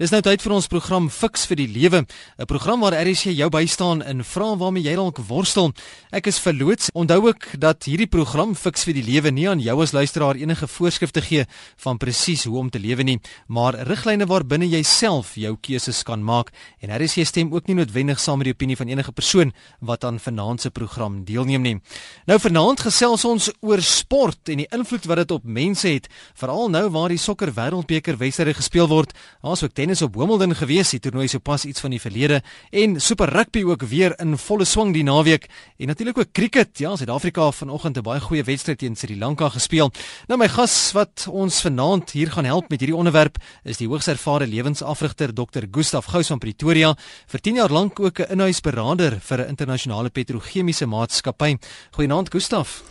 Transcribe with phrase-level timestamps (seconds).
[0.00, 2.06] Dis nou tyd vir ons program Fix vir die Lewe,
[2.40, 5.74] 'n program waar RSG jou bystaan in vrae waarmee jy dalk worstel.
[6.10, 6.88] Ek is verloots.
[6.94, 10.66] Onthou ook dat hierdie program Fix vir die Lewe nie aan jou as luisteraar enige
[10.66, 11.44] voorskrifte gee
[11.76, 16.24] van presies hoe om te lewe nie, maar riglyne waarbinne jy self jou keuses kan
[16.24, 16.50] maak.
[16.80, 20.18] En RSG stem ook nie noodwendig saam met die opinie van enige persoon wat aan
[20.18, 21.80] vanaand se program deelneem nie.
[22.26, 26.70] Nou vanaand gesels ons oor sport en die invloed wat dit op mense het, veral
[26.70, 29.12] nou waar die sokker wêreldbeker wedstryde gespeel word.
[29.42, 32.36] Ons ook tennis op Wimbledon gewees, die toernooi sopas iets van die verlede
[32.70, 35.48] en super rugby ook weer in volle swang die naweek
[35.82, 36.78] en natuurlik ook cricket.
[36.78, 39.90] Ja, Suid-Afrika vanoggend 'n baie goeie wedstryd teen Sri Lanka gespeel.
[40.28, 44.06] Nou my gas wat ons vanaand hier gaan help met hierdie onderwerp is die hoogs
[44.06, 45.66] ervare lewensafrigter Dr.
[45.70, 46.96] Gustaf Gous van Pretoria,
[47.26, 51.56] vir 10 jaar lank ook 'n inhuisberader vir 'n internasionale petrochemiese maatskappy.
[51.90, 52.82] Goeienaand Gustaf.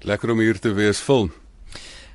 [0.00, 1.43] Lekker om hier te wees, vol.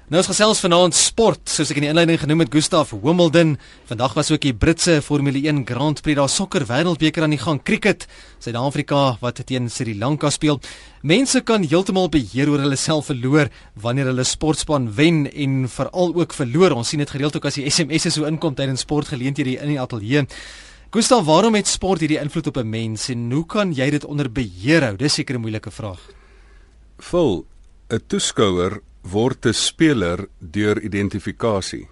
[0.09, 3.51] Nou ons gesels vanaand sport, soos ek in die inleiding genoem het, Gustaf Wimbledon.
[3.85, 7.59] Vandag was ook die Britse Formule 1 Grand Prix, daar sokker wêreldbeker aan die gang,
[7.61, 8.07] cricket,
[8.41, 10.57] Suid-Afrika wat teen Sri Lanka speel.
[11.05, 16.33] Mense kan heeltemal beheer oor hulle self verloor wanneer hulle sportspan wen en veral ook
[16.33, 16.79] verloor.
[16.81, 20.25] Ons sien dit gereeld ook as die SMS'e so inkom tydens sportgeleenthede in die ateljee.
[20.89, 24.25] Gustaf, waarom het sport hierdie invloed op 'n mens en hoe kan jy dit onder
[24.25, 24.95] beheer hou?
[24.97, 26.01] Dis seker 'n moeilike vraag.
[26.97, 27.45] Vol
[27.93, 31.87] 'n toeskouer word 'n speler deur identifikasie.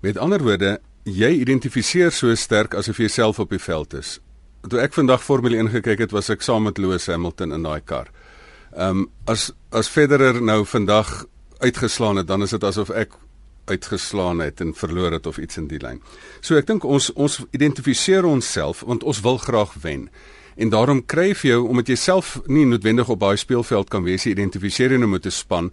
[0.00, 4.20] Met ander woorde, jy identifiseer so sterk asof jy self op die veld is.
[4.68, 7.80] Toe ek vandag Formule 1 gekyk het, was ek saam met Lewis Hamilton in daai
[7.80, 8.08] kar.
[8.76, 11.24] Ehm um, as as Federer nou vandag
[11.58, 13.16] uitgeslaan het, dan is dit asof ek
[13.68, 16.00] uitgeslaan het en verloor het of iets in die lyn.
[16.40, 20.08] So ek dink ons ons identifiseer onsself want ons wil graag wen.
[20.58, 24.26] En daarom kry jy jou omdat jy self nie noodwendig op baie speelveld kan wees,
[24.26, 25.72] identifiseer jy nou met 'n span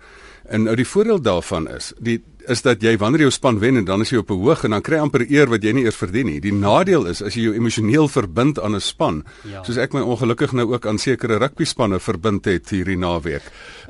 [0.49, 3.85] En nou die voordeel daarvan is, die is dat jy wanneer jou span wen en
[3.88, 5.95] dan is jy op 'n hoog en dan kry amper eer wat jy nie eers
[5.95, 6.39] verdien nie.
[6.39, 9.63] Die nadeel is as jy jou emosioneel verbind aan 'n span, ja.
[9.63, 13.41] soos ek my ongelukkig nou ook aan sekere rugby spanne verbind het hierdie naweek.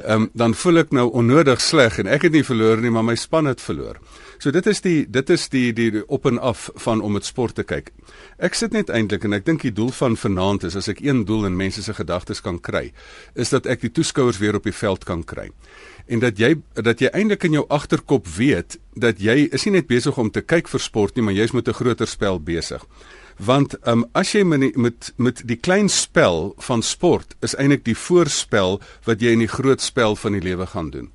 [0.03, 3.03] Ehm um, dan voel ek nou onnodig sleg en ek het nie verloor nie, maar
[3.03, 3.97] my span het verloor.
[4.45, 7.25] So dit is die dit is die die, die op en af van om met
[7.25, 7.87] sport te kyk.
[8.37, 11.23] Ek sit net eintlik en ek dink die doel van vanaand is as ek een
[11.25, 12.91] doel in mense se gedagtes kan kry,
[13.33, 15.49] is dat ek die toeskouers weer op die veld kan kry
[16.05, 19.89] en dat jy dat jy eintlik in jou agterkop weet dat jy is nie net
[19.89, 22.85] besig om te kyk vir sport nie, maar jy's met 'n groter spel besig.
[23.37, 27.97] Want um, as jy met met met die klein spel van sport is eintlik die
[27.97, 31.09] voorspel wat jy in die groot spel van die lewe gaan doen.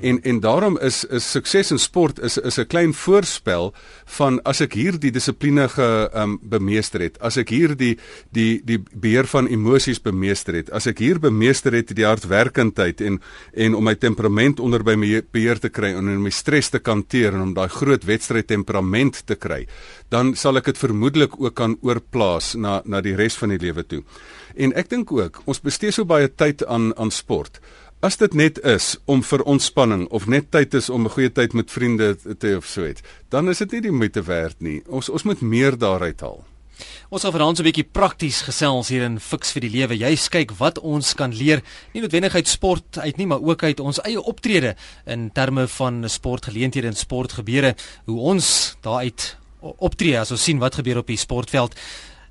[0.00, 3.74] En en daarom is is sukses in sport is is 'n klein voorspel
[4.04, 7.98] van as ek hierdie dissipline ge um, bemeester het, as ek hierdie
[8.30, 13.20] die die beheer van emosies bemeester het, as ek hier bemeester het die hardwerkendheid en
[13.54, 16.80] en om my temperament onder by my beheer te kry en om my stres te
[16.84, 19.66] hanteer en om daai groot wedstryd temperament te kry,
[20.08, 23.82] dan sal ek dit vermoedelik ook kan oorplaas na na die res van die lewe
[23.86, 24.02] toe.
[24.56, 27.60] En ek dink ook, ons bestee so baie tyd aan aan sport.
[28.06, 31.54] As dit net is om vir ontspanning of net tyd is om 'n goeie tyd
[31.58, 34.82] met vriende te hê of so iets, dan is dit nie die moeite werd nie.
[34.86, 36.44] Ons ons moet meer daaruit haal.
[37.10, 39.98] Ons gaan vanaand so 'n bietjie prakties gesels hier in Fix vir die Lewe.
[39.98, 41.62] Jy kyk wat ons kan leer,
[41.94, 46.08] nie noodwendig uit sport uit nie, maar ook uit ons eie optrede in terme van
[46.08, 47.74] sportgeleenthede en sportgebeure,
[48.04, 51.74] hoe ons daaruit optree as ons sien wat gebeur op die sportveld.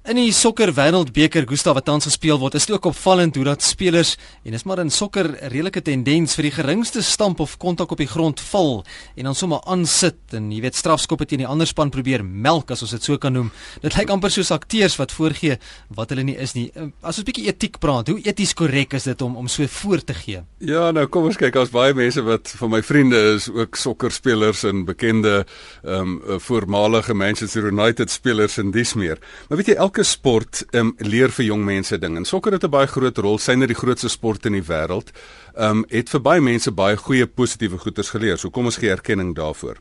[0.05, 3.63] In die sokker wêreldbeker Gustav wat tans gespeel word, is dit ook opvallend hoe dat
[3.65, 4.11] spelers
[4.45, 8.05] en dis maar in sokker redelike tendens vir die geringste stamp of kontak op die
[8.11, 8.83] grond val
[9.17, 12.85] en dan sommer aansit en jy weet strafskoppe teen die ander span probeer melk as
[12.85, 13.49] ons dit so kan noem.
[13.81, 15.57] Dit lyk amper soos akteurs wat voorgee
[15.97, 16.67] wat hulle nie is nie.
[16.77, 20.05] Eh, as ons bietjie etiek praat, hoe eties korrek is dit om om so voor
[20.05, 20.43] te gee?
[20.61, 24.67] Ja, nou kom ons kyk, as baie mense wat van my vriende is ook sokkerspelers
[24.69, 25.47] en bekende
[25.81, 29.17] ehm um, voormalige Manchester United spelers en dis meer.
[29.49, 32.17] Maar weet jy elke sport um, leer vir jong mense ding.
[32.17, 35.11] En sokker het 'n baie groot rol, syne die grootste sport in die wêreld.
[35.55, 38.37] Ehm um, het vir baie mense baie goeie positiewe goeders geleer.
[38.37, 39.77] So kom ons gee erkenning daarvoor.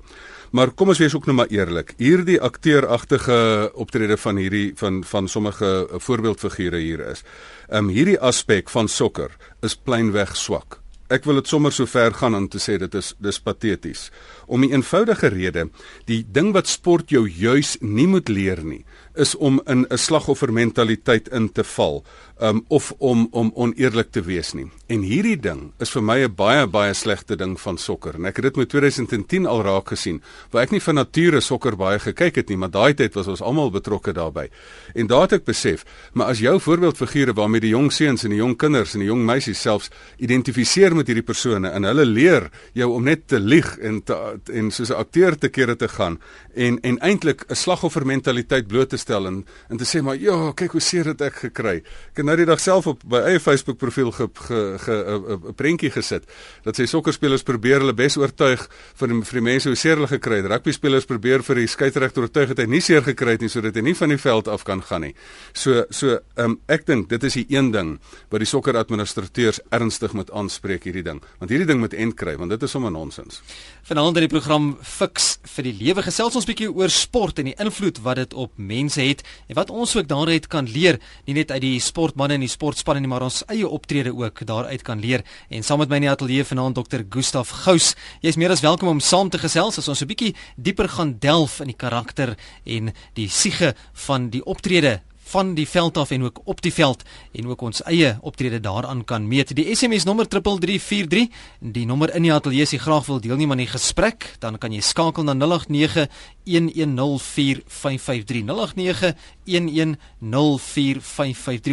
[0.50, 1.94] Maar kom ons wees ook nou maar eerlik.
[1.96, 7.22] Hierdie akteuragtige optrede van hierdie van van sommige voorbeeldfigure hier is.
[7.68, 9.30] Ehm um, hierdie aspek van sokker
[9.62, 10.84] is pleinweg swak.
[11.12, 14.10] Ek wil dit sommer so ver gaan om te sê dit is dis pateties.
[14.46, 15.68] Om 'n eenvoudige rede,
[16.06, 21.28] die ding wat sport jou juis nie moet leer nie, is om in 'n slagoffermentaliteit
[21.28, 22.04] in te val
[22.40, 24.66] um, of om om oneerlik te wees nie.
[24.86, 28.14] En hierdie ding is vir my 'n baie baie slegte ding van sokker.
[28.14, 31.76] En ek het dit met 2010 al raak gesien, waar ek nie van nature sokker
[31.76, 34.50] baie gekyk het nie, maar daai tyd was ons almal betrokke daarbey.
[34.94, 38.38] En daar het ek besef, maar as jou voorbeeldfigure waarmee die jong seuns en die
[38.38, 42.90] jong kinders en die jong meisies selfs identifiseer met hierdie persone en hulle leer jou
[42.92, 46.18] om net te lieg en te, en soos 'n akteur te kere te gaan
[46.54, 50.72] en en eintlik 'n slagoffermentaliteit bloot te stel en en te sê maar ja, kyk
[50.72, 51.82] hoe seer het ek gekry.
[52.14, 56.24] Ek het nou die dag self op my eie Facebook profiel ge 'n prentjie gesit
[56.64, 60.08] dat sy sokkerspelers probeer hulle bes oortuig vir die, vir die mense hoe seer hulle
[60.08, 60.46] gekry het.
[60.46, 63.74] Rugby spelers probeer vir die skeieregter oortuig dat hy nie seer gekry het nie sodat
[63.74, 65.14] hy nie van die veld af kan gaan nie.
[65.52, 67.98] So so um, ek dink dit is die een ding
[68.30, 71.20] wat die sokkeradministrateurs ernstig moet aanspreek hierdie ding.
[71.38, 73.42] Want hierdie ding moet end kry want dit is sommer nonsens.
[73.82, 77.58] Vanaand in die program Fix vir die lewe gesels ons bietjie oor sport en die
[77.58, 81.50] invloed wat dit op mense het en wat ons ook daaruit kan leer, nie net
[81.50, 81.80] uit die
[82.14, 85.24] sportmense en die sportspanne nie, maar ons eie optrede ook daaruit kan leer.
[85.50, 87.02] En saam met my in die ateljee vanaand Dr.
[87.10, 87.94] Gustaf Gous.
[88.22, 91.18] Jy is meer as welkom om saam te gesels as ons 'n bietjie dieper gaan
[91.18, 93.74] delf in die karakter en die siege
[94.06, 97.82] van die optrede van die veld af en ook op die veld en ook ons
[97.82, 99.56] eie optrede daaraan kan meet.
[99.56, 101.28] Die SMS nommer 3343,
[101.60, 104.72] die nommer in die ateljee as jy graag wil deelneem aan die gesprek, dan kan
[104.72, 106.08] jy skakel na 089
[106.44, 109.14] 1104553 089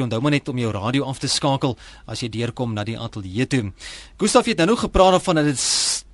[0.01, 3.47] Onthou maar net om jou radio af te skakel as jy deurkom na die ateljee
[3.47, 3.71] toe.
[4.21, 5.59] Gustaf het nou gepraat van dat dit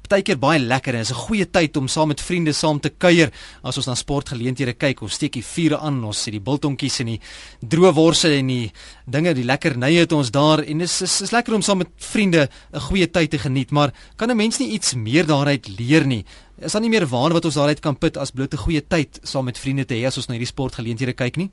[0.08, 3.32] partykeer baie lekker en is 'n goeie tyd om saam met vriende saam te kuier
[3.64, 5.02] as ons na sportgeleenthede kyk.
[5.02, 7.20] Ons steek die vure aan, ons sit die biltongkies en die
[7.62, 8.72] droë worse en die
[9.06, 11.78] dinge, die lekker nye het ons daar en dit is, is is lekker om saam
[11.78, 15.68] met vriende 'n goeie tyd te geniet, maar kan 'n mens nie iets meer daaruit
[15.80, 16.26] leer nie?
[16.60, 19.46] Is daar nie meer waarde wat ons daaruit kan put as blote goeie tyd saam
[19.46, 21.52] met vriende te hê as ons na hierdie sportgeleenthede kyk nie?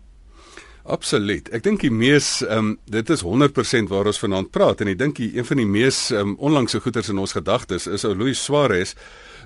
[0.84, 1.46] Absoluut.
[1.56, 4.98] Ek dink die mees ehm um, dit is 100% waar ons vanaand praat en ek
[5.00, 8.42] dink een van die mees ehm um, onlangse goeters in ons gedagtes is ou Luis
[8.44, 8.92] Suarez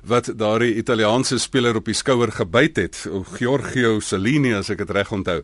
[0.03, 2.99] wat daardie Italiaanse speler op die skouer gebyt het,
[3.37, 5.41] Giorgio Cellini as ek dit reg onthou.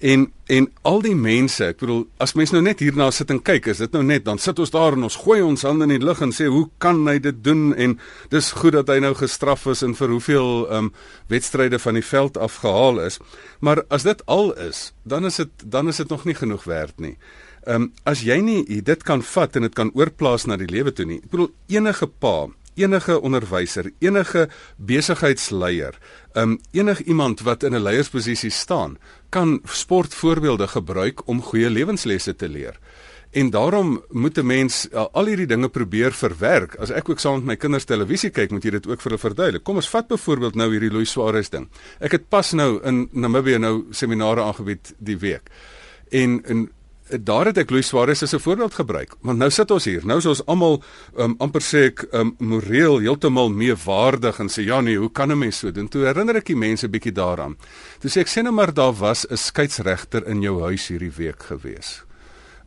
[0.00, 3.70] En en al die mense, ek bedoel, as mens nou net hierna sit en kyk,
[3.72, 6.04] is dit nou net dan sit ons daar en ons gooi ons hande in die
[6.04, 7.94] lug en sê hoe kan hy dit doen en
[8.34, 10.92] dis goed dat hy nou gestraf is en vir hoeveel ehm um,
[11.32, 13.16] wedstryde van die veld afgehaal is.
[13.64, 17.00] Maar as dit al is, dan is dit dan is dit nog nie genoeg werd
[17.00, 17.16] nie.
[17.64, 20.92] Ehm um, as jy nie dit kan vat en dit kan oorplaas na die lewe
[20.92, 21.22] toe nie.
[21.24, 25.98] Ek bedoel enige pa enige onderwyser, enige besigheidsleier,
[26.34, 28.98] um, enig iemand wat in 'n leiersposisie staan,
[29.28, 32.78] kan sportvoorbeelde gebruik om goeie lewenslesse te leer.
[33.34, 36.74] En daarom moet 'n mens uh, al hierdie dinge probeer verwerk.
[36.74, 39.20] As ek ook saam met my kinders televisie kyk, moet jy dit ook vir hulle
[39.20, 39.64] verduidelik.
[39.64, 41.68] Kom ons vat byvoorbeeld nou hierdie Louis Suarez ding.
[41.98, 45.50] Ek het pas nou in Namibië nou seminare aangebied die week.
[46.10, 46.70] En en
[47.08, 49.14] daar het ek Louis Suarez as 'n voorbeeld gebruik.
[49.20, 50.06] Want nou sit ons hier.
[50.06, 50.82] Nou is ons almal
[51.16, 55.38] um, amper sê ek um, moreel heeltemal meewaardig en sê ja nee, hoe kan 'n
[55.38, 55.88] mens so doen?
[55.88, 57.56] Toe herinner ek die mense bietjie daaraan.
[58.00, 61.42] Toe sê ek sê nou maar daar was 'n skeieregter in jou huis hierdie week
[61.42, 62.04] gewees.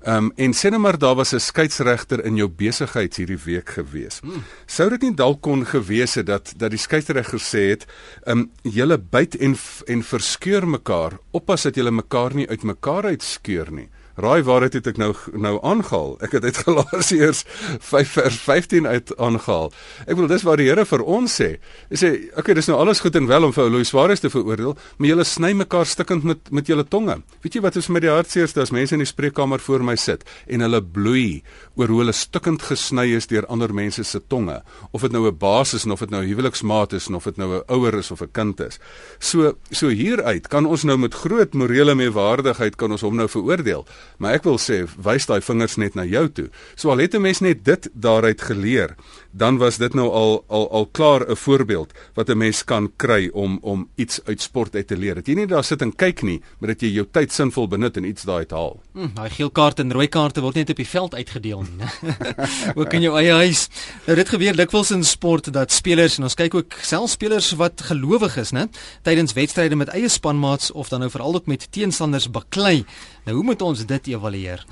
[0.06, 3.69] Ehm um, en sê nou maar daar was 'n skeieregter in jou besigheid hierdie week
[3.69, 4.19] gewees.
[4.19, 4.44] Hmm.
[4.66, 7.86] Sou dit nie dalk kon gewees het dat dat die skeieregter gesê het,
[8.24, 9.56] ehm um, julle byt en
[9.88, 13.90] en verskeur mekaar, oppas dat julle mekaar nie uit mekaar uitskeur nie.
[14.18, 16.16] Raai waar het ek nou nou aangehaal?
[16.25, 17.44] Ek het uit Galasiërs
[17.86, 19.69] 5 vers 15 uit aangehaal.
[20.08, 21.50] Ek bedoel dis waar die Here vir ons sê.
[21.92, 24.30] Hy sê, "Oké, okay, dis nou alles goed en wel om vir Louis Suarez te
[24.30, 28.02] veroordeel, maar julle sny mekaar stikkend met met julle tonge." Weet jy wat is met
[28.02, 31.44] die hartseerste as mense in die spreekkamer voor my sit en hulle bloei
[31.75, 35.38] oor hoe hulle stikkend gesny is deur ander mense se tonge, of dit nou 'n
[35.38, 38.22] baas is of dit nou 'n huweliksmaat is of dit nou 'n ouer is of
[38.22, 38.80] 'n kind is.
[39.19, 43.86] So so hieruit kan ons nou met groot morele meewaardigheid kan ons hom nou veroordeel.
[44.18, 46.49] Maar ek wil sê, wys daai vingers net na jou toe.
[46.76, 48.95] So al het 'n mens net dit daaruit geleer,
[49.38, 53.30] dan was dit nou al al al klaar 'n voorbeeld wat 'n mens kan kry
[53.34, 55.16] om om iets uit sport uit te leer.
[55.16, 57.98] Dat jy nie daar sit en kyk nie, maar dat jy jou tyd sinvol benut
[57.98, 58.82] en iets daai uit haal.
[58.94, 61.90] Hm, daai geel kaarte en rooi kaarte word net op die veld uitgedeel nie, né?
[62.80, 63.70] ook in jou eie huis.
[64.06, 67.82] Nou dit gebeur dikwels in sport dat spelers en ons kyk ook selfs spelers wat
[67.82, 68.68] gelowig is, né,
[69.02, 72.86] tydens wedstryde met eie spanmaats of dan nou veral ook met teenstanders baklei.
[73.26, 74.66] Nou hoe moet ons dit evalueer?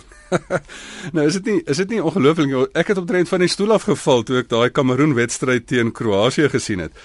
[1.15, 3.87] nou is dit nie is dit nie ongelooflik ek het omtrent van die stoel af
[3.89, 6.95] geval toe ek daai Kameroen wedstryd teen Kroasie gesien het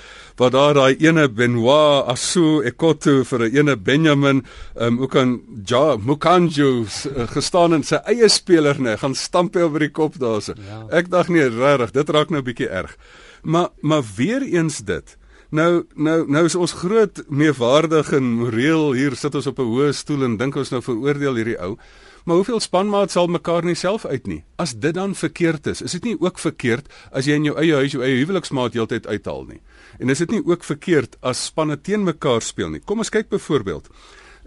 [0.41, 4.45] waar daar daai ene Benoit Asu Ekoto vir 'n ene Benjamin
[4.81, 9.63] um, ook aan Ja Mukanju uh, gestaan en sy eie speler net gaan stamp hy
[9.63, 10.87] oor die kop daarso ja.
[10.91, 12.97] ek dink nee regtig dit raak nou bietjie erg
[13.43, 15.17] maar maar weer eens dit
[15.51, 19.93] Nou nou nou is ons groot meewaardig en moreel hier sit ons op 'n hoë
[19.93, 21.77] stoel en dink ons nou veroordeel hierdie ou.
[22.25, 24.43] Maar hoeveel spanmaat sal mekaar nie self uit nie?
[24.57, 27.75] As dit dan verkeerd is, is dit nie ook verkeerd as jy in jou eie
[27.75, 29.61] huis jou eie huweliksmaat heeltyd uithaal nie?
[29.99, 32.83] En is dit nie ook verkeerd as spanne teen mekaar speel nie?
[32.85, 33.89] Kom ons kyk byvoorbeeld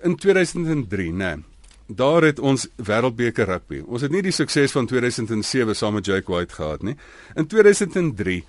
[0.03, 1.35] in 2003, né?
[1.35, 1.43] Nee,
[1.87, 3.81] daar het ons wêreldbeker rugby.
[3.85, 6.95] Ons het nie die sukses van 2007 saam met Jake White gehad nie.
[7.35, 8.43] In 2003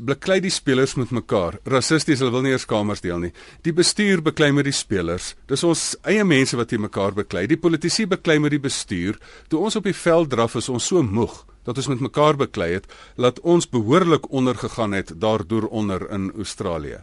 [0.00, 1.58] beklei die spelers met mekaar.
[1.68, 3.32] Rassisties, hulle wil nie eers kamers deel nie.
[3.62, 5.34] Die bestuur beklei met die spelers.
[5.50, 7.46] Dis ons eie mense wat hier mekaar beklei.
[7.46, 9.18] Die politici beklei met die bestuur.
[9.48, 12.74] Toe ons op die veld draf is ons so moeg dat ons met mekaar beklei
[12.74, 16.98] het, laat ons behoorlik ondergegaan het daardeur onder in Australië.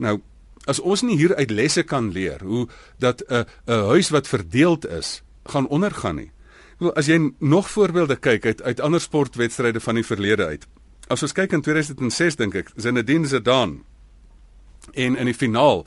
[0.00, 0.20] Nou,
[0.64, 2.66] as ons nie hier uit lesse kan leer hoe
[2.98, 6.30] dat 'n 'n huis wat verdeeld is, gaan ondergaan nie.
[6.78, 10.66] Wel, as jy nog voorbeelde kyk uit uit ander sportwedstryde van die verlede uit.
[11.08, 13.82] As ons kyk in 2006 dink ek, Zinedine Zidane
[14.94, 15.84] en in die finaal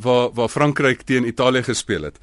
[0.00, 2.18] waar waar Frankryk teen Italië gespeel het.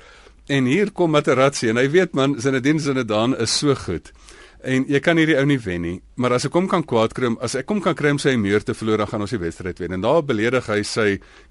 [0.50, 4.10] En hier kom Materazzi en hy weet man Zinedine Zidane is so goed.
[4.60, 7.30] En jy kan hierdie ou nie wen nie, maar as ek hom kan kwaad kry,
[7.46, 9.78] as ek hom kan kry om sy muur te verloor, dan gaan ons die wedstryd
[9.80, 9.96] wen.
[9.96, 11.06] En daar beledig hy sy,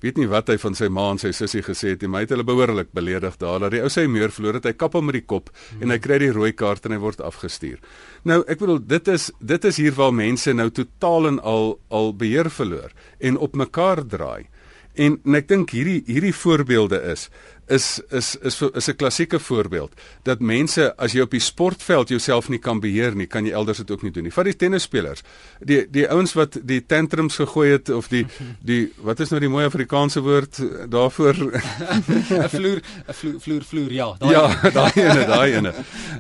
[0.05, 2.29] weet nie wat hy van sy ma en sy sussie gesê het nie, maar hy
[2.29, 3.63] het hulle behoorlik beledig daar.
[3.65, 5.87] Dat die ou sy muur verloor het, hy kap hom met die kop hmm.
[5.87, 7.81] en hy kry die rooi kaart en hy word afgestuur.
[8.29, 12.13] Nou, ek bedoel dit is dit is hier waar mense nou totaal en al al
[12.13, 12.93] beheer verloor
[13.25, 14.51] en op mekaar draai.
[14.99, 17.29] En, en ek dink hierdie hierdie voorbeelde is
[17.69, 22.49] is is is is 'n klassieke voorbeeld dat mense as jy op die sportveld jouself
[22.49, 24.33] nie kan beheer nie, kan jy elders dit ook nie doen nie.
[24.33, 25.23] Vat die tennisspelers.
[25.61, 28.27] Die die ouens wat die tantrums gegooi het of die
[28.61, 33.93] die wat is nou die mooi Afrikaanse woord daarvoor 'n vloer 'n vloer vloer vloer
[33.93, 35.75] ja, daai Ja, daai ene, daai ene.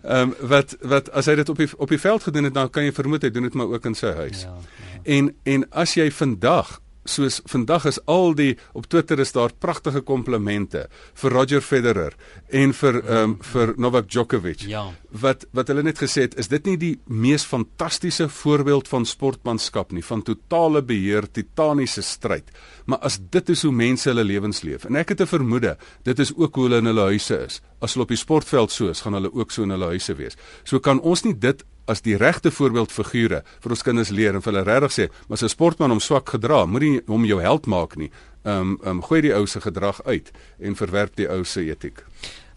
[0.05, 2.71] Ehm um, wat wat as hy dit op die op die veld gedoen het, dan
[2.71, 4.43] kan jy vermoed hy doen dit maar ook in sy huis.
[4.43, 5.01] Ja, ja.
[5.03, 10.03] En en as jy vandag soos vandag is al die op Twitter is daar pragtige
[10.07, 10.87] komplimente
[11.19, 12.17] vir Roger Federer
[12.49, 14.67] en vir ehm um, vir Novak Djokovic.
[14.69, 14.85] Ja.
[15.11, 19.93] Wat wat hulle net gesê het, is dit nie die mees fantastiese voorbeeld van sportmanskap
[19.93, 22.51] nie, van totale beheer, titaniese stryd.
[22.87, 26.19] Maar as dit is hoe mense hulle lewens leef en ek het 'n vermoede, dit
[26.19, 27.61] is ook hoe hulle in hulle huise is.
[27.81, 30.37] As hulle op die sportveld so is, gaan hulle ook so in hulle huise wees.
[30.65, 34.53] So kan ons nie dit as die regte voorbeeldfigure vir ons kinders leer en vir
[34.53, 37.97] hulle regtig sê, maar as 'n sportman hom swak gedra, moenie hom jou held maak
[37.97, 38.11] nie.
[38.49, 42.05] Ehm um, um, gooi die ou se gedrag uit en verwerp die ou se etiek.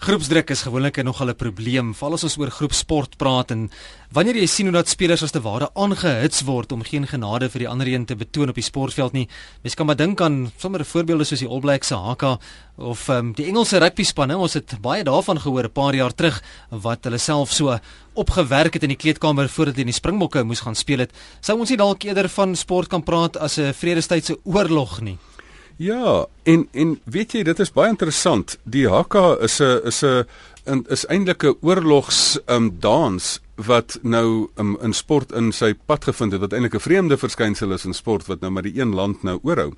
[0.01, 3.69] Groepsdruk is gewoonlik nog 'n probleem, veral as ons oor groepsport praat en
[4.11, 7.59] wanneer jy sien hoe dat spelers as te ware aangehits word om geen genade vir
[7.59, 9.27] die ander een te betoon op die sportveld nie.
[9.61, 12.39] Mens kan maar dink aan sommer voorbeelde soos die All Blacks se Haka
[12.77, 14.37] of um, die Engelse rugby spanne.
[14.37, 17.79] Ons het baie daarvan gehoor 'n paar jaar terug wat hulle self so
[18.13, 21.11] opgewerk het in die kleedkamer voordat hulle in die Springbokke moes gaan speel het.
[21.41, 25.17] Sou ons nie dalk eerder van sport kan praat as 'n vredestydse oorlog nie?
[25.81, 28.53] Ja, en en weet jy dit is baie interessant.
[28.69, 34.77] Die haka is 'n is 'n is eintlik 'n oorlogs um dans wat nou um,
[34.81, 38.27] in sport in sy pad gevind het wat eintlik 'n vreemde verskynsel is in sport
[38.27, 39.73] wat nou maar die een land nou oorhou.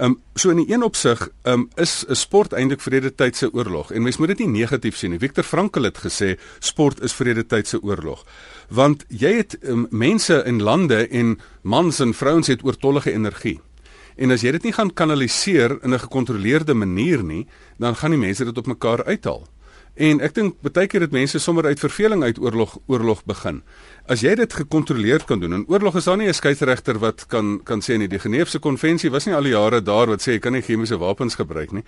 [0.00, 3.92] Um so in die een opsig um is 'n sport eintlik vrede tyd se oorlog
[3.92, 5.18] en mens moet dit nie negatief sien nie.
[5.18, 8.24] Victor Frankl het gesê sport is vrede tyd se oorlog.
[8.68, 13.60] Want jy het um, mense in lande en mans en vrouens het oortollige energie.
[14.18, 17.46] En as jy dit nie gaan kanaliseer in 'n gekontroleerde manier nie,
[17.78, 19.46] dan gaan die mense dit op mekaar uithaal.
[19.94, 23.62] En ek dink baie keer het mense sommer uit verveling uit oorlog oorlog begin.
[24.08, 27.60] As jy dit gekontroleerd kan doen, en oorlog is daar nie 'n skeieregter wat kan
[27.62, 28.08] kan sê nie.
[28.08, 30.98] Die Geneefse konvensie was nie al die jare daar wat sê jy kan nie chemiese
[30.98, 31.84] wapens gebruik nie.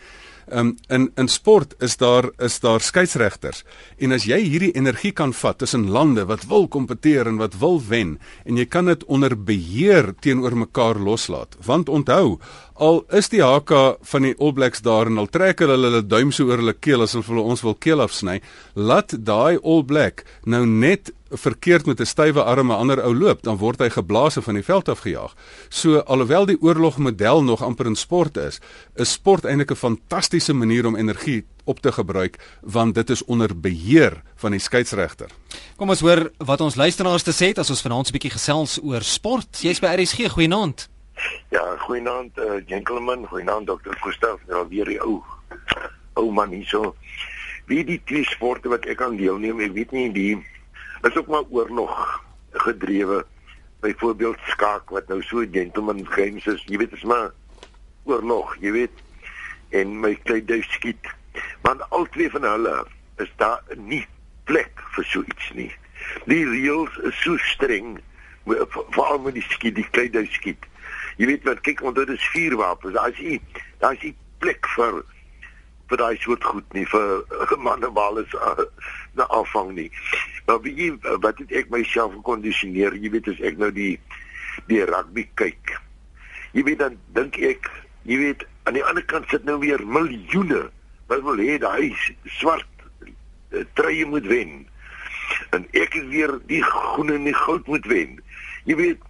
[0.53, 3.65] Um, in in sport is daar is daar skeieregters.
[3.99, 7.81] En as jy hierdie energie kan vat tussen lande wat wil kompeteer en wat wil
[7.89, 11.57] wen en jy kan dit onder beheer teenoor mekaar loslaat.
[11.65, 12.39] Want onthou,
[12.75, 16.33] al is die haka van die All Blacks daar en al trek hulle hulle duim
[16.33, 18.41] so oor hulle keel as hulle ons wil keel afsny,
[18.75, 23.43] laat daai All Black nou net verkeerd met 'n stywe arm 'n ander ou loop,
[23.43, 25.35] dan word hy geblaas en van die veld afgejaag.
[25.69, 28.61] So alhoewel die oorlogmodel nog amper in sport is,
[28.95, 33.61] is sport eintlik 'n fantastiese manier om energie op te gebruik want dit is onder
[33.61, 35.31] beheer van die skeieregter.
[35.77, 38.79] Kom ons hoor wat ons luisteraars te sê het as ons vanaand 'n bietjie gesels
[38.83, 39.61] oor sport.
[39.63, 40.89] Jy's by RSG, goeienaand.
[41.51, 45.23] Ja, goeienaand, uh, gentleman, goeienaand dokter Gustaf, nou weer die ou
[46.15, 46.95] ou man hierso.
[47.67, 50.47] Wie die twee sporte wat ek aan deelneem, ek weet nie die
[51.03, 53.27] is ook maar oorlog gedrewe.
[53.81, 57.31] Byvoorbeeld skaak wat nou so gentleman games is, jy weet is maar
[58.05, 59.05] oorlog, jy weet.
[59.71, 61.13] En my klein duif skiet.
[61.63, 64.07] Maar al twee van hulle is daar nie
[64.45, 65.71] plek vir so iets nie.
[66.27, 67.99] Die reëls is so streng
[68.45, 70.67] veral met die skiet, die klein duif skiet.
[71.17, 72.97] Jy weet wat, kyk, want dit is vuurwapens.
[73.07, 73.41] Is nie
[73.81, 75.03] daar is nie plek vir
[75.91, 78.67] vir daai soort goed nie vir uh, manne bal is uh,
[79.19, 79.89] na afvang nie.
[80.51, 80.87] Maar wie jy,
[81.23, 82.97] wat het ek myself gekondisioneer?
[82.99, 83.93] Jy weet as ek nou die
[84.67, 85.77] die rugby kyk.
[86.57, 87.69] Jy weet dan dink ek,
[88.03, 90.65] jy weet aan die ander kant sit nou weer miljoene
[91.07, 91.95] wat wil hê daai
[92.41, 92.67] swart
[93.15, 94.59] uh, trui moet wen.
[95.55, 98.19] En ek is weer die groen en die goud moet wen.
[98.67, 99.09] Jy weet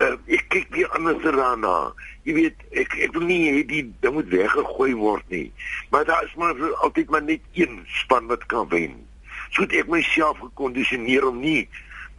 [0.00, 1.76] uh, ek kyk weer anders daarna.
[2.24, 5.50] Jy weet ek ek wil nie hê die ding moet weggegooi word nie.
[5.92, 6.56] Maar daar is maar
[6.88, 9.02] altyd maar net een span wat kan wen.
[9.54, 11.64] So het ek myself gekondisioneer om nie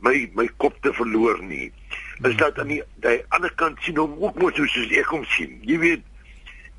[0.06, 1.72] my my kop te verloor nie.
[2.24, 5.58] Is dat aan die, die ander kant sien hom ook mos soos ek hom sien.
[5.68, 6.04] Jy weet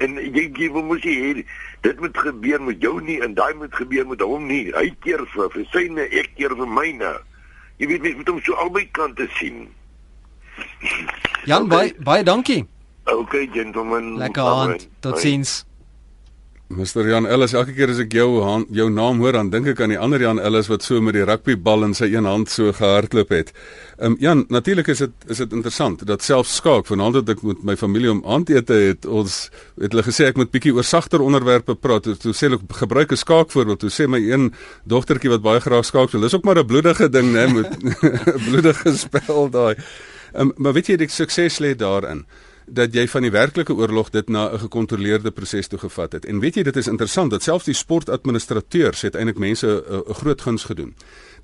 [0.05, 1.43] en jy gee hom mos hier
[1.85, 4.69] dit moet gebeur met jou nie en daai moet gebeur met hom nie.
[4.77, 7.13] Hy keer vir, vir syne, ek keer vir myne.
[7.81, 9.67] Jy weet mens moet hom so albei kante sien.
[11.45, 11.73] Jan okay.
[11.77, 12.65] baie baie dankie.
[13.07, 14.17] Okay gentlemen.
[14.19, 14.89] Lekker aand.
[15.05, 15.65] Totsiens.
[16.66, 19.85] Mr Jan Ellis, elke keer as ek jou hand, jou naam hoor, dan dink ek
[19.85, 22.73] aan die ander Jan Ellis wat so met die rugbybal in sy een hand so
[22.75, 23.52] gehardloop het.
[24.00, 27.44] Ehm um, Jan, natuurlik is dit is dit interessant dat self skaak vanaand het ek
[27.46, 29.37] met my familie om aandete het ons
[29.78, 32.11] het hulle gesê ek moet bietjie oor sagter onderwerpe praat.
[32.18, 33.85] Toe sê hulle gebruik 'n skaak voorbeeld.
[33.87, 34.50] Toe sê my een
[34.90, 37.78] dogtertjie wat baie graag skaak speel, dis ook maar 'n bloedige ding, né, met
[38.50, 39.76] bloedige spel daai.
[40.35, 42.26] Ehm um, maar weet jy die sukses lê daarin
[42.66, 46.25] dat jy van die werklike oorlog dit na 'n gekontroleerde proses toe gevat het.
[46.25, 50.40] En weet jy dit is interessant dat selfs die sportadministrateurs het eintlik mense 'n groot
[50.40, 50.94] guns gedoen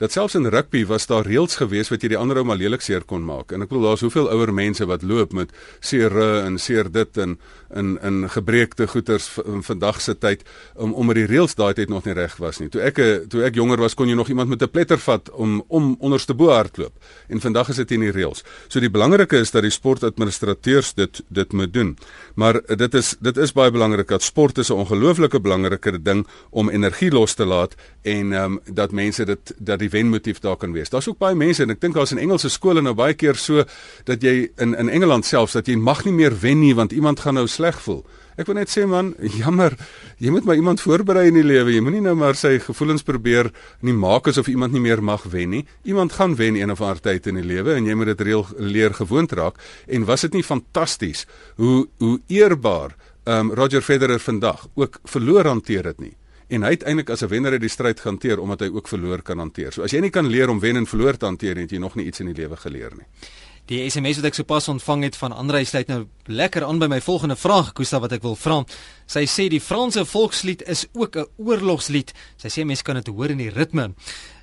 [0.02, 2.82] dat selfs in rugby was daar reëls gewees wat jy die ander ou maar lelik
[2.82, 3.52] seer kon maak.
[3.54, 7.36] En ek bedoel daar's hoeveel ouer mense wat loop met seer en seer dit en
[7.72, 10.42] in in gebreekte goeters in vandag se tyd
[10.74, 12.68] om omdat die reëls daai tyd nog nie reg was nie.
[12.72, 12.98] Toe ek
[13.32, 16.34] toe ek jonger was kon jy nog iemand met 'n pletter vat om om onderste
[16.34, 16.92] bo hardloop.
[17.28, 18.42] En vandag is dit nie die reëls.
[18.68, 21.96] So die belangrike is dat die sportadministrateurs dit dit moet doen.
[22.34, 26.70] Maar dit is dit is baie belangrik dat sport is 'n ongelooflike belangrike ding om
[26.70, 30.72] energie los te laat en ehm um, dat mense dit dat die wenmotief daar kan
[30.72, 30.90] wees.
[30.90, 33.64] Daar's ook baie mense en ek dink daar's in Engelse skole nou baie keer so
[34.08, 37.20] dat jy in in Engeland selfs dat jy mag nie meer wen nie want iemand
[37.20, 38.02] gaan nou sleg voel.
[38.40, 39.74] Ek wil net sê man, jammer,
[40.22, 41.74] jy moet maar iemand voorberei in die lewe.
[41.74, 43.50] Jy moenie nou maar sy gevoelens probeer
[43.84, 45.62] nie maak asof iemand nie meer mag wen nie.
[45.84, 48.46] Iemand gaan wen een of ander tyd in die lewe en jy moet dit reël
[48.58, 49.60] leer gewoond raak.
[49.86, 51.26] En was dit nie fantasties
[51.60, 52.96] hoe hoe eerbaar
[53.28, 56.16] um, Roger Federer vandag ook verloor hanteer het nie
[56.52, 59.22] en hy het eintlik as 'n wenner uit die stryd hanteer omdat hy ook verloor
[59.22, 59.72] kan hanteer.
[59.72, 61.94] So as jy nie kan leer om wen en verloor te hanteer, het jy nog
[61.94, 63.06] nie iets in die lewe geleer nie.
[63.66, 67.00] Die SMS wat ek sopas ontvang het van Andre sluit nou lekker aan by my
[67.00, 68.64] volgende vraag, Kosta wat ek wil vra.
[69.06, 72.12] Sy sê die Franse volkslied is ook 'n oorlogslied.
[72.36, 73.94] Sy sê mense kan dit hoor in die ritme.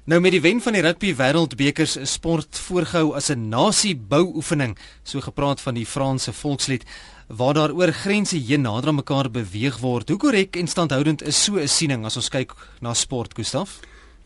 [0.06, 5.20] Nou met die wen van die rugby wêreldbekers is sport voorgehou as 'n nasiebouoefening, so
[5.20, 6.86] gepraat van die Franse volkslied
[7.30, 10.10] waar daar oor grense heen nader aan mekaar beweeg word.
[10.10, 13.80] Hoe korrek en standhoudend is so 'n siening as ons kyk na sport, Gustaf?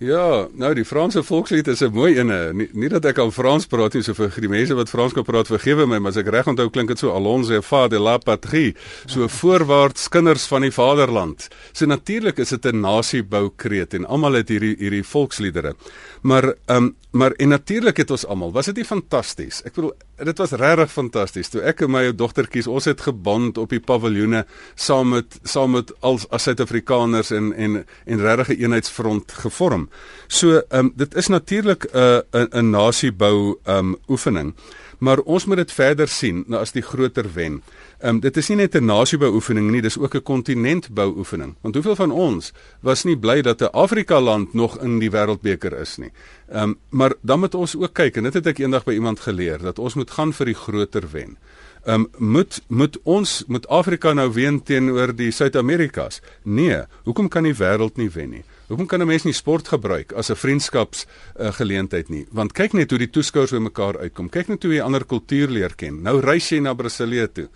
[0.03, 2.53] Ja, nou die Franse volkslied is 'n mooi ene.
[2.53, 5.23] Nie, nie dat ek al Frans praat nie, so vir die mense wat Frans kan
[5.23, 7.99] praat, vergewe my, maar as ek reg onthou klink dit so Allons et fa de
[7.99, 11.47] la patrie, so voorwaarts kinders van die vaderland.
[11.73, 15.75] So natuurlik is dit 'n nasieboukreet en almal het hierdie hierdie volksliedere.
[16.21, 19.61] Maar ehm um, maar en natuurlik het ons almal, was dit nie fantasties?
[19.65, 21.49] Ek bedoel dit was regtig fantasties.
[21.49, 25.93] Toe ek en my dogtertjies, ons het gebond op die paviljoene saam met saam met
[26.01, 29.89] als as Suid-Afrikaners en en en regtig 'n eenheidsfront gevorm.
[30.27, 34.53] So ehm um, dit is natuurlik 'n uh, 'n 'n nasiebou ehm um, oefening.
[35.03, 37.61] Maar ons moet dit verder sien nou as die groter wen.
[38.03, 41.55] Um, dit is nie net 'n nasiebeoefening nie, dis ook 'n kontinentbouoefening.
[41.61, 45.79] Want hoeveel van ons was nie bly dat 'n Afrika land nog in die wêreldbeker
[45.79, 46.11] is nie.
[46.49, 49.19] Ehm um, maar dan moet ons ook kyk en dit het ek eendag by iemand
[49.19, 51.37] geleer dat ons moet gaan vir die groter wen.
[51.85, 56.21] Ehm um, moet moet ons moet Afrika nou wen teenoor die Suid-Amerikas?
[56.43, 58.43] Nee, hoekom kan die wêreld nie wen nie?
[58.67, 61.05] Hoekom kan 'n mens nie sport gebruik as 'n vriendskaps
[61.39, 62.25] uh, geleentheid nie?
[62.31, 64.29] Want kyk net hoe die toeskouers by mekaar uitkom.
[64.29, 66.01] Kyk net hoe jy ander kultuur leer ken.
[66.01, 67.49] Nou reis jy na Brasilië toe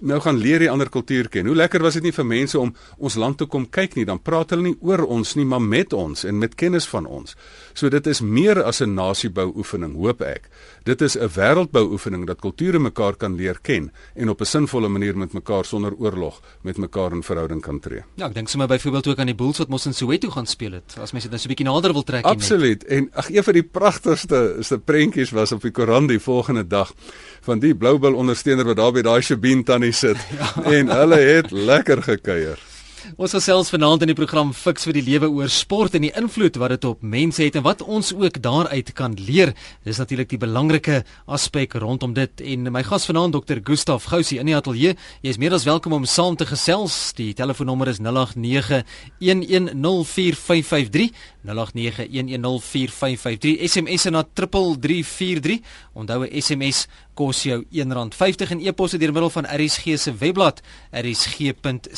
[0.00, 1.46] nou gaan leer die ander kultuur ken.
[1.46, 4.20] Hoe lekker was dit nie vir mense om ons land toe kom kyk nie, dan
[4.22, 7.36] praat hulle nie oor ons nie, maar met ons en met kennis van ons.
[7.74, 10.50] So dit is meer as 'n nasiebou oefening, hoop ek.
[10.82, 14.88] Dit is 'n wêreldbou oefening dat kulture mekaar kan leer ken en op 'n sinvolle
[14.88, 18.02] manier met mekaar sonder oorlog met mekaar in verhouding kan tree.
[18.14, 20.72] Ja, ek dink sommer byvoorbeeld ook aan die Bulls wat mos in Soweto gaan speel
[20.72, 20.96] het.
[21.00, 22.24] As mense dit net so 'n bietjie nader wil trek.
[22.24, 22.84] Absoluut.
[22.84, 26.66] En ag een van die pragtigste is die prentjies was op die koerant die volgende
[26.66, 26.92] dag
[27.40, 30.64] van die Bloubil ondersteuner wat daar by daai Shabin tannie sit ja.
[30.64, 32.69] en hulle het lekker gekuier.
[33.16, 36.58] Ons gesels vanaand in die program Fix vir die lewe oor sport en die invloed
[36.60, 39.54] wat dit op mense het en wat ons ook daaruit kan leer.
[39.88, 43.58] Dis natuurlik die belangrike aspek rondom dit en my gas vanaand Dr.
[43.64, 44.96] Gustaf Gousie in die ateljee.
[45.24, 47.14] Jy is meer as welkom om saam te gesels.
[47.16, 48.84] Die telefoonnommer is 089
[49.20, 51.08] 1104553.
[51.46, 55.60] 0891104553 SMS na 3343
[55.96, 60.60] onthou 'n SMS kos jou R1.50 en e-posse deur middel van RSG se webblad
[60.92, 61.90] rsg.co.za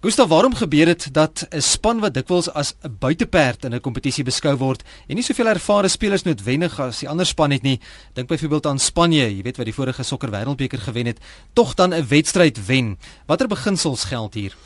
[0.00, 4.24] Gustav, waarom gebeur dit dat 'n span wat dikwels as 'n buiteperd in 'n kompetisie
[4.24, 7.80] beskou word en nie soveel ervare spelers noodwendig as die ander span het nie,
[8.12, 11.18] dink byvoorbeeld aan Spanje, jy weet wat die vorige sokker wêreldbeker gewen het,
[11.52, 12.98] tog dan 'n wedstryd wen.
[13.26, 14.56] Watter beginsels geld hier?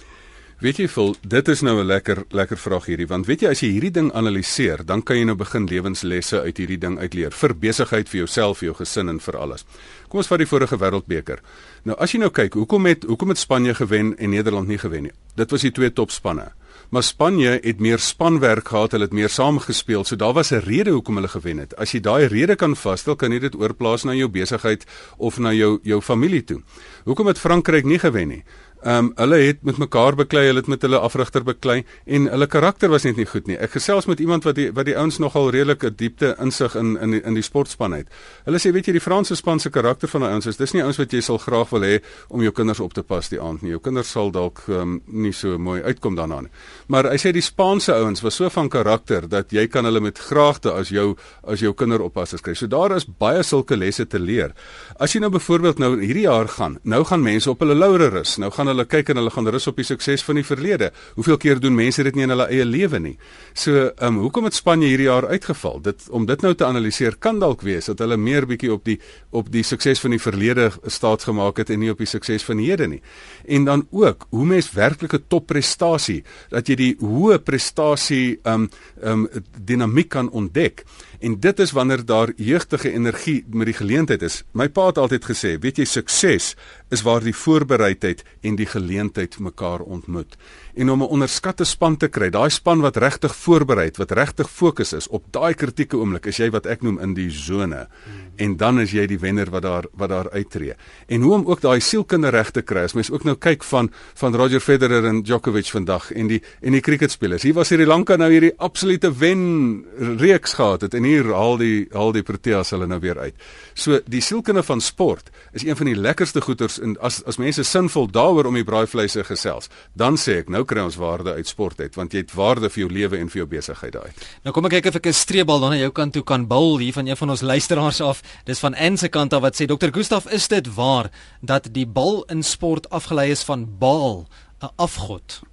[0.60, 3.60] Weet jy vol, dit is nou 'n lekker lekker vraag hierdie, want weet jy as
[3.60, 7.54] jy hierdie ding analiseer, dan kan jy nou begin lewenslesse uit hierdie ding uitleer vir
[7.54, 9.64] besigheid, vir jouself, vir jou gesin en vir alles.
[10.08, 11.38] Kom ons vat die vorige wêreldbeker.
[11.84, 15.02] Nou as jy nou kyk, hoekom het hoekom het Spanje gewen en Nederland nie gewen
[15.02, 15.12] nie?
[15.34, 16.52] Dit was die twee topspanne.
[16.90, 20.90] Maar Spanje het meer spanwerk gehad, hulle het meer saamgespeel, so daar was 'n rede
[20.90, 21.76] hoekom hulle gewen het.
[21.76, 24.84] As jy daai rede kan vasstel, kan jy dit oorplaas na jou besigheid
[25.16, 26.62] of na jou jou familie toe.
[27.04, 28.44] Hoekom het Frankryk nie gewen nie?
[28.80, 32.46] Ehm um, hulle het met mekaar beklei, hulle het met hulle afrigter beklei en hulle
[32.46, 33.58] karakter was net nie goed nie.
[33.60, 37.10] Ek gesels met iemand wat die wat die ouens nogal redelike diepte insig in in
[37.10, 38.08] die, in die sportspan het.
[38.46, 40.80] Hulle sê weet jy die Franse span se karakter van daai ouens is dis nie
[40.82, 43.62] ouens wat jy sal graag wil hê om jou kinders op te pas die aand
[43.62, 43.74] nie.
[43.74, 46.50] Jou kinders sal dalk um, nie so mooi uitkom daarna nie.
[46.88, 50.18] Maar hy sê die Spaanse ouens was so van karakter dat jy kan hulle met
[50.18, 52.56] graagte as jou as jou kinderoppassers kry.
[52.56, 54.56] So daar is baie sulke lesse te leer.
[54.96, 58.38] As jy nou byvoorbeeld nou hierdie jaar gaan, nou gaan mense op hulle laure rus.
[58.40, 60.90] Nou gaan hulle kyk en hulle gaan rus op die sukses van die verlede.
[61.16, 63.16] Hoeveel keer doen mense dit nie in hulle eie lewe nie?
[63.54, 65.80] So, ehm um, hoekom het Spanje hierdie jaar uitgeval?
[65.84, 68.98] Dit om dit nou te analiseer kan dalk wees dat hulle meer bietjie op die
[69.30, 72.58] op die sukses van die verlede staat gemaak het en nie op die sukses van
[72.58, 73.02] hede nie.
[73.46, 79.26] En dan ook hoe mens werklike topprestasie dat jy die hoë prestasie ehm um, ehm
[79.26, 80.84] um, dinamiek kan ontdek.
[81.20, 84.38] En dit is wanneer daar jeugtige energie met die geleentheid is.
[84.56, 86.54] My pa het altyd gesê, weet jy, sukses
[86.90, 90.38] is waar die voorbereidheid en die geleentheid mekaar ontmoet.
[90.74, 94.92] En om 'n onderskatte span te kry, daai span wat regtig voorberei, wat regtig fokus
[94.92, 97.88] is op daai kritieke oomblik, is jy wat ek noem in die sone.
[98.36, 100.74] En dan is jy die wenner wat daar wat daar uittreë.
[101.06, 102.80] En hoe om ook daai sielkunde reg te kry.
[102.80, 106.72] As mens ook nou kyk van van Roger Federer en Djokovic vandag en die en
[106.72, 107.42] die cricketspelers.
[107.42, 109.84] Hier was Sri Lanka nou hierdie absolute wen
[110.18, 113.36] reeks gehad het en hier haal die haal die Proteas hulle nou weer uit.
[113.74, 117.64] So die sielkunde van sport is een van die lekkerste goeters en as as mense
[117.66, 121.80] sinvol daaroor om die braaivleise gesels, dan sê ek nou kry ons waarde uit sport
[121.80, 124.10] uit want jy het waarde vir jou lewe en vir jou besigheid daai.
[124.46, 126.78] Nou kom ek kyk of ek 'n streebal dan aan jou kant toe kan bul
[126.78, 128.22] hier van een van ons luisteraars af.
[128.44, 129.90] Dis van Anse kant af wat sê Dr.
[129.92, 134.28] Gustaf, is dit waar dat die bal in sport afgelei is van Baal,
[134.62, 135.49] 'n afgod?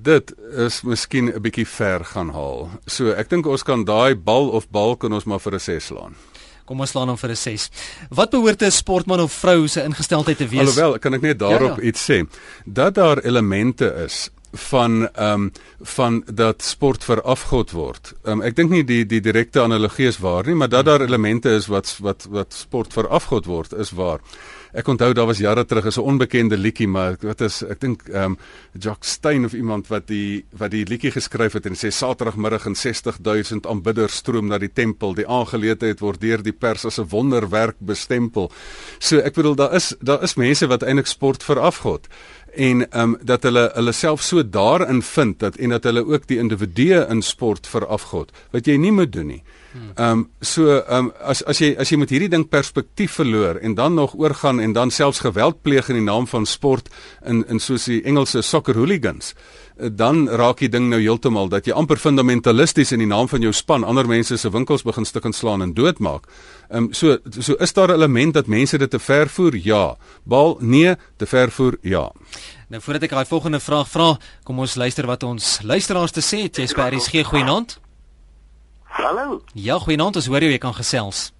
[0.00, 2.70] Dit is miskien 'n bietjie ver gaan haal.
[2.86, 5.86] So ek dink ons kan daai bal of bal kan ons maar vir 'n 6
[5.86, 6.14] slaan.
[6.64, 7.70] Kom ons slaan hom vir 'n 6.
[8.08, 10.60] Wat behoort 'n sportman of vrou se ingesteldheid te wees?
[10.60, 11.88] Alhoewel, kan ek net daarop ja, ja.
[11.88, 12.26] iets sê
[12.64, 18.12] dat daar elemente is van ehm um, van dat sport verafgod word.
[18.22, 21.00] Ehm um, ek dink nie die die direkte analogie is waar nie, maar dat daar
[21.00, 24.20] elemente is wat wat wat sport verafgod word is waar.
[24.72, 28.24] Ek onthou daar was jare terug 'n onbekende liedjie, maar wat is ek dink ehm
[28.24, 28.38] um,
[28.78, 32.74] Jock Stein of iemand wat die wat die liedjie geskryf het en sê Saterdagmiddag en
[32.74, 35.14] 60000 aanbidders stroom na die tempel.
[35.14, 38.50] Die aangeleentheid word deur die pers as 'n wonderwerk bestempel.
[38.98, 42.06] So ek bedoel daar is daar is mense wat eintlik sport verafgod
[42.54, 46.26] en ehm um, dat hulle hulle self so daarin vind dat en dat hulle ook
[46.26, 49.42] die individue in sport verafgod wat jy nie moet doen nie.
[49.94, 53.60] Ehm um, so ehm um, as as jy as jy met hierdie ding perspektief verloor
[53.62, 56.88] en dan nog oorgaan en dan selfs geweld pleeg in die naam van sport
[57.24, 59.34] in in soos die Engelse soccer hooligans
[59.78, 63.40] eh, dan raak die ding nou heeltemal dat jy amper fundamentalisties in die naam van
[63.40, 66.26] jou span ander mense se winkels begin stuk en slaan en doodmaak.
[66.70, 69.56] Ehm um, so so is daar 'n element dat mense dit te ver voer?
[69.56, 69.96] Ja.
[70.22, 71.76] Bal nee, te ver voer?
[71.80, 72.12] Ja.
[72.68, 76.42] Nou voordat ek daai volgende vraag vra, kom ons luister wat ons luisteraars te sê
[76.42, 76.56] het.
[76.56, 77.80] Jy's by RSG goeienaand.
[78.84, 79.42] Hallo.
[79.54, 81.32] Ja, goeienaand, ons hoor jy, jy kan gesels.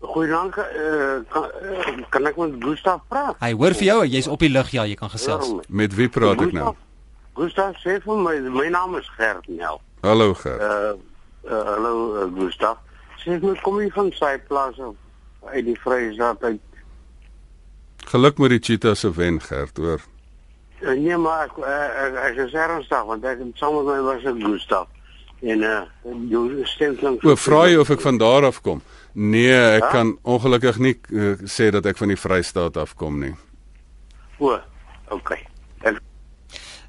[0.00, 3.36] Goeienaand, uh, kan, uh, kan ek met Gustav praat?
[3.38, 5.46] Hy hoor vir jou, jy's op die lug, ja, jy kan gesels.
[5.48, 6.74] Ja, met wie praat ek nou?
[7.34, 9.80] Gustav sê vir my, my naam is Gert Nel.
[10.02, 10.60] Hallo Gert.
[10.60, 10.98] Uh,
[11.50, 12.76] uh hallo uh, Gustav.
[13.22, 14.96] Sê my kom jy van sy plaas of
[15.52, 16.60] uit die Vrystaat uit?
[18.10, 20.02] Geluk met die cheetahs se wen, Gert, hoor.
[20.82, 24.40] Uh, nee, maar ek uh, ek is ernstig want ek saam met my was ek
[24.42, 24.88] Gustav
[25.42, 25.82] en uh
[26.30, 28.82] jou stem klink O, vra jy of ek van daar af kom?
[29.14, 29.90] Nee, ek ja?
[29.94, 33.32] kan ongelukkig nie uh, sê dat ek van die Vrystaat afkom nie.
[34.42, 34.58] O.
[35.14, 35.36] OK.
[35.86, 36.02] Ek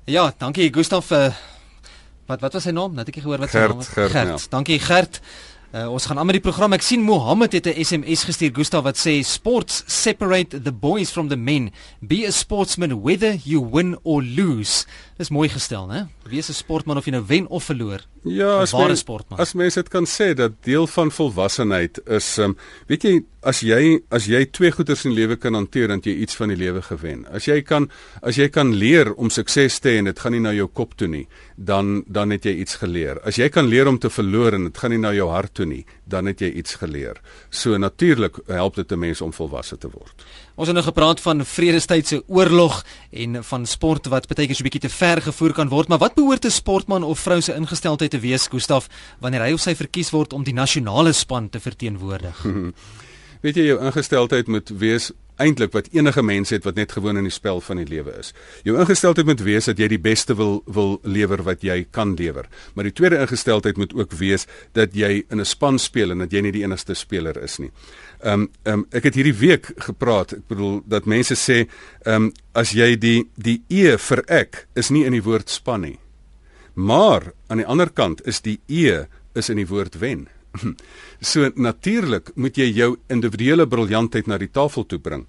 [0.09, 1.29] Ja, dankie Gustaf uh,
[2.25, 2.97] wat wat was sy naam?
[2.97, 3.93] Nou het ek gehoor wat sy Gert, naam was.
[3.93, 4.33] Gert, Gert.
[4.33, 4.53] ja.
[4.57, 5.21] Dankie Gert.
[5.73, 6.75] Uh, ons gaan aan met die program.
[6.77, 11.29] Ek sien Mohammed het 'n SMS gestuur Gustaf wat sê sports separate the boys from
[11.29, 11.71] the men.
[11.99, 14.85] Be a sportsman whether you win or lose.
[15.17, 16.09] Dis mooi gestel, né?
[16.29, 18.05] Wees 'n sportman of jy nou wen of verloor.
[18.23, 19.39] Ja, as ware mens, sportman.
[19.39, 22.55] as mens dit kan sê dat deel van volwassenheid is um,
[22.87, 26.37] weet jy as jy as jy twee goeders in lewe kan hanteer dan jy iets
[26.39, 27.25] van die lewe gewen.
[27.27, 27.89] As jy kan
[28.23, 30.95] as jy kan leer om sukses te hê en dit gaan nie na jou kop
[30.99, 31.25] toe nie,
[31.57, 33.19] dan dan het jy iets geleer.
[33.27, 35.67] As jy kan leer om te verloor en dit gaan nie na jou hart toe
[35.67, 37.19] nie, dan het jy iets geleer.
[37.51, 40.23] So natuurlik help dit 'n mens om volwasse te word.
[40.53, 44.69] Ons het nou gepraat van vredestydse oorlog en van sport wat baie keer so 'n
[44.69, 48.11] bietjie te ver gevoer kan word, maar wat behoort 'n sportman of vrou se ingesteldheid
[48.11, 48.87] te wees, Gustaf,
[49.19, 52.45] wanneer hy of sy verkies word om die nasionale span te verteenwoordig?
[53.43, 55.11] Weet jy jou ingesteldheid moet wees
[55.41, 58.33] eintlik wat enige mens het wat net gewoon in die spel van die lewe is.
[58.63, 62.47] Jou ingesteldheid moet wees dat jy die beste wil wil lewer wat jy kan lewer.
[62.73, 64.45] Maar die tweede ingesteldheid moet ook wees
[64.77, 67.71] dat jy in 'n span speel en dat jy nie die enigste speler is nie.
[68.23, 70.33] Ehm um, ehm um, ek het hierdie week gepraat.
[70.33, 71.65] Ek bedoel dat mense sê
[72.05, 75.83] ehm um, as jy die die e vir ek is nie in die woord span
[75.83, 75.97] nie.
[76.73, 79.03] Maar aan die ander kant is die e
[79.35, 80.27] is in die woord wen.
[81.23, 85.23] So natuurlik moet jy jou individuele briljantheid na die tafel toe bring.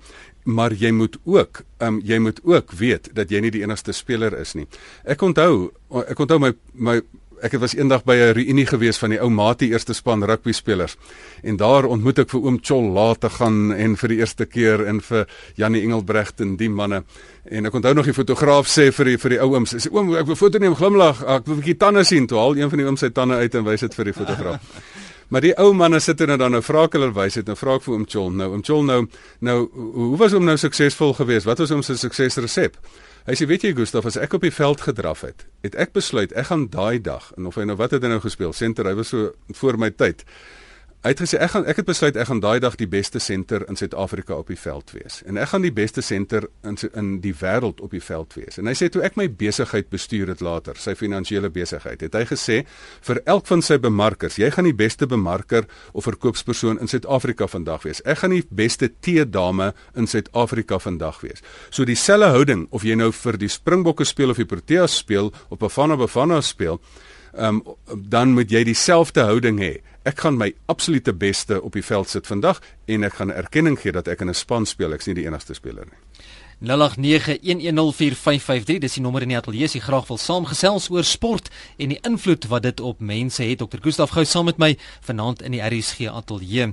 [0.45, 4.35] Maar jy moet ook, um, jy moet ook weet dat jy nie die enigste speler
[4.41, 4.67] is nie.
[5.05, 5.71] Ek onthou,
[6.03, 6.99] ek onthou my my
[7.45, 10.53] ek het was eendag by 'n reunie gewees van die ou Mati eerste span rugby
[10.53, 10.97] spelers.
[11.43, 15.01] En daar ontmoet ek vir oom Chol laat gaan en vir die eerste keer en
[15.01, 15.27] vir
[15.57, 17.05] Janie Engelbrecht en die manne.
[17.45, 20.15] En ek onthou nog die fotograaf sê vir die vir die ou ooms, sê oom
[20.17, 22.27] ek wil foto neem glimlag, ek wil 'n bietjie tande sien.
[22.27, 24.61] Toe haal een van die ooms sy tande uit en wys dit vir die fotograaf.
[25.29, 27.83] Maar die ou manne sit nou dan nou vra ek hulle wysheid en vra ek
[27.87, 29.01] vir oom Chol nou oom Chol nou
[29.41, 32.77] nou hoe was hom nou suksesvol geweest wat was hom se suksesresep
[33.25, 36.33] Hy sê weet jy Gustaf as ek op die veld gedraf het het ek besluit
[36.37, 38.93] ek gaan daai dag en of hy nou wat het hy nou gespeel senter hy
[38.99, 40.27] was so voor my tyd
[41.05, 43.61] Hy het gesê ek gaan ek het besluit ek gaan daai dag die beste senter
[43.69, 47.35] in Suid-Afrika op die veld wees en ek gaan die beste senter in in die
[47.37, 48.57] wêreld op die veld wees.
[48.57, 52.25] En hy sê toe ek my besigheid bestuur het later, sy finansiële besigheid, het hy
[52.33, 52.59] gesê
[53.05, 57.85] vir elk van sy bemarkers, jy gaan die beste bemarker of verkoopspersoon in Suid-Afrika vandag
[57.85, 58.01] wees.
[58.09, 61.45] Ek gaan die beste teedame in Suid-Afrika vandag wees.
[61.69, 65.61] So dieselfde houding of jy nou vir die Springbokke speel of die Proteas speel of
[65.61, 66.81] Bafana Bafana speel,
[67.37, 67.63] um,
[67.97, 69.81] dan moet jy dieselfde houding hê.
[70.05, 73.93] Ek gaan my absolute beste op die veld sit vandag en ek gaan erkenning gee
[73.93, 74.93] dat ek in 'n span speel.
[74.93, 75.99] Ek's nie die enigste speler nie.
[76.65, 81.89] 0891104553 dis die nommer in die ateljee as jy graag wil saamgesels oor sport en
[81.89, 83.59] die invloed wat dit op mense het.
[83.59, 83.79] Dr.
[83.83, 86.73] Gustaf Gou saam met my vanaand in die RSG ateljee.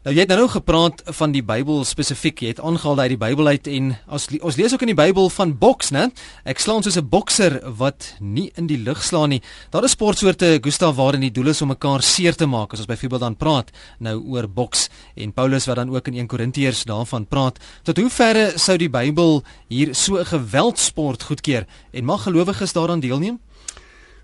[0.00, 2.38] Nou jy het nou gepraat van die Bybel spesifiek.
[2.40, 5.26] Jy het aangehaal uit die Bybel uit en as ons lees ook in die Bybel
[5.34, 6.06] van boks, né?
[6.48, 9.42] Ek slaan soos 'n bokser wat nie in die lug slaan nie.
[9.70, 12.72] Daar is sportsoorte Gustav waarin die doel is om mekaar seer te maak.
[12.72, 16.26] As ons byvoorbeeld dan praat nou oor boks en Paulus wat dan ook in 1
[16.26, 17.58] Korintiërs daarvan praat.
[17.82, 23.00] Tot hoe verre sou die Bybel hier so 'n geweldsport goedkeur en mag gelowiges daaraan
[23.00, 23.38] deelneem?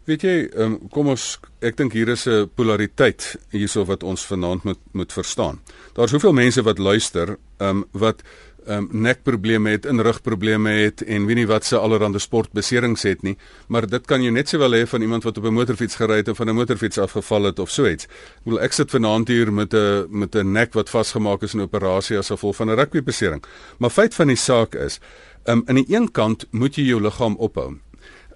[0.07, 1.23] Weet jy, um, kom ons
[1.67, 5.59] ek dink hier is 'n polariteit hierso wat ons vanaand moet moet verstaan.
[5.95, 8.23] Daar's soveel mense wat luister, um, wat
[8.69, 13.37] um, nekprobleme het, inrugprobleme het en weet nie wat se allerlei sportbeserings het nie,
[13.69, 16.29] maar dit kan jy net sowel hê van iemand wat op 'n motorfiets gery het
[16.29, 18.05] of van 'n motorfiets afgeval het of so iets.
[18.05, 21.61] Ek bedoel ek sit vanaand hier met 'n met 'n nek wat vasgemaak is in
[21.61, 23.43] 'n operasie as gevolg van 'n rugbybesering.
[23.79, 25.01] Maar feit van die saak is,
[25.47, 27.75] um, aan die een kant moet jy jou liggaam ophou.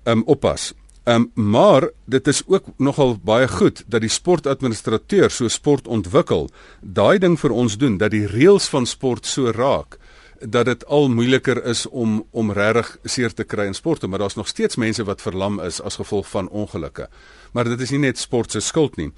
[0.04, 0.74] Um oppas.
[1.10, 7.18] Um, maar dit is ook nogal baie goed dat die sportadministrateur so sport ontwikkel, daai
[7.18, 9.98] ding vir ons doen dat die reëls van sport so raak
[10.40, 14.38] dat dit al moeiliker is om om regtig seer te kry in sporte, maar daar's
[14.38, 17.08] nog steeds mense wat verlam is as gevolg van ongelukke.
[17.52, 19.10] Maar dit is nie net sport se skuld nie.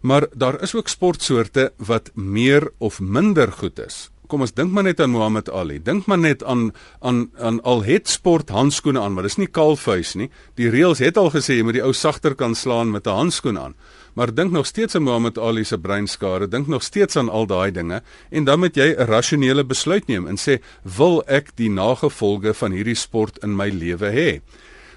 [0.00, 4.86] Maar daar is ook sportsoorte wat meer of minder goed is kom ons dink maar
[4.86, 5.80] net aan Muhammad Ali.
[5.82, 10.14] Dink maar net aan aan aan al het sport handskoene aan, maar dis nie kalfhuis
[10.14, 10.30] nie.
[10.56, 13.58] Die reëls het al gesê jy moet die ou sagter kan slaan met 'n handskoen
[13.58, 13.74] aan.
[14.14, 17.70] Maar dink nog steeds aan Muhammad Ali se breinskade, dink nog steeds aan al daai
[17.70, 20.60] dinge en dan moet jy 'n rasionele besluit neem en sê,
[20.96, 24.40] "Wil ek die nagevolge van hierdie sport in my lewe hê?"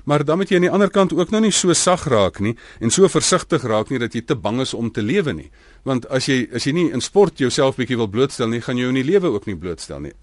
[0.03, 2.57] Maar dan moet jy aan die ander kant ook nou nie so sag raak nie
[2.83, 5.49] en so versigtig raak nie dat jy te bang is om te lewe nie.
[5.83, 8.85] Want as jy as jy nie in sport jouself bietjie wil blootstel nie, gaan jy
[8.85, 10.13] jou in die lewe ook nie blootstel nie.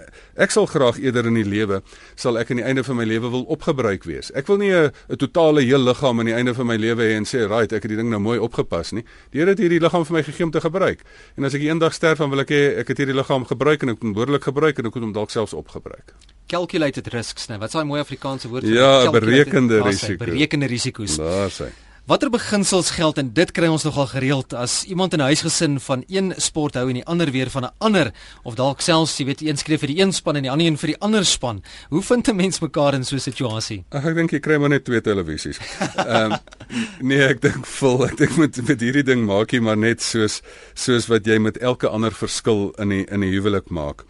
[0.41, 1.83] Ek sal graag eerder in die lewe
[2.17, 4.33] sal ek aan die einde van my lewe wil opgebruik wees.
[4.35, 7.25] Ek wil nie 'n totale heel liggaam aan die einde van my lewe hê en
[7.25, 10.05] sê, "Right, ek het die ding nou mooi opgepas nie." Die Here het hierdie liggaam
[10.05, 11.01] vir my gegee om te gebruik.
[11.37, 13.89] En as ek eendag sterf, dan wil ek hê ek het hierdie liggaam gebruik en
[13.91, 16.15] ek moet behoorlik gebruik en ek moet hom dalk selfs opgebruik.
[16.51, 17.59] calculated risks, né?
[17.59, 20.25] Wat is daai mooi Afrikaanse woord vir Ja, berekende Daar's hy, risiko.
[20.25, 21.17] Berekende risiko's.
[21.21, 21.71] Daar sê.
[22.11, 26.03] Watter beginsels geld en dit kry ons nogal gereeld as iemand in 'n huisgesin van
[26.09, 28.11] een sport hou en die ander weer van 'n ander
[28.43, 30.77] of dalk selfs jy weet een skryf vir die een span en die ander een
[30.79, 31.63] vir die ander span.
[31.89, 33.85] Hoe vind 'n mens mekaar in so 'n situasie?
[33.91, 35.59] Ag ek dink jy kry maar net twee televisies.
[35.97, 36.39] Ehm um,
[37.01, 38.05] nee, ek dink vol.
[38.07, 40.43] Ek dink met met hierdie ding maak jy maar net soos
[40.75, 44.05] soos wat jy met elke ander verskil in die in die huwelik maak.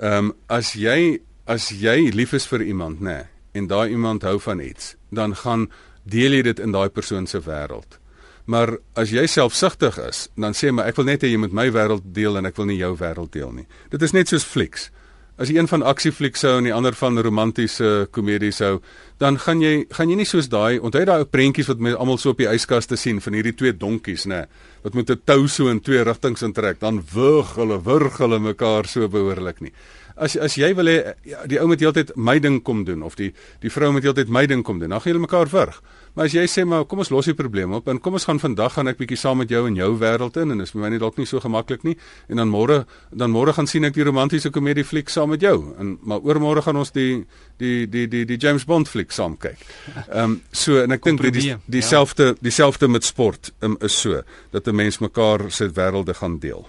[0.00, 4.22] Ehm um, as jy as jy lief is vir iemand, nê, nee, en daai iemand
[4.22, 5.68] hou van iets, dan gaan
[6.04, 7.98] deel jy dit in daai persoon se wêreld.
[8.44, 11.70] Maar as jy selfsugtig is, dan sê maar ek wil net hê jy moet my
[11.72, 13.66] wêreld deel en ek wil nie jou wêreld deel nie.
[13.90, 14.90] Dit is net soos flieks.
[15.34, 18.76] As jy een van aksieflieks hou en die ander van romantiese komedies hou,
[19.18, 22.20] dan gaan jy gaan jy nie soos daai onthou daai ou prentjies wat mense almal
[22.22, 24.44] so op die yskaste sien van hierdie twee donkies, nê,
[24.84, 28.86] wat met 'n tou so in twee rigtings intrek, dan wurg hulle wurg hulle mekaar
[28.86, 29.72] so behoorlik nie.
[30.14, 33.16] As as jy wil hê ja, die ou moet heeltyd my ding kom doen of
[33.18, 35.80] die die vrou moet heeltyd my ding kom doen, dan gaan julle mekaar wurg.
[36.14, 38.38] Maar as jy sê maar kom ons los die probleem op en kom ons gaan
[38.38, 40.90] vandag gaan ek bietjie saam met jou in jou wêreld in en dis vir my
[40.94, 41.96] nie dalk nie so gemaklik nie
[42.30, 45.74] en dan môre dan môre gaan sien ek die romantiese komedie fliek saam met jou
[45.74, 47.24] en maar oormôre gaan ons die
[47.58, 49.58] die die die die James Bond fliek saam kyk.
[50.14, 51.58] Ehm um, so en ek dink die Kompromie, ja.
[51.66, 54.22] dieselfde dieselfde met sport um, is so
[54.54, 56.62] dat 'n mens mekaar se wêrelde gaan deel.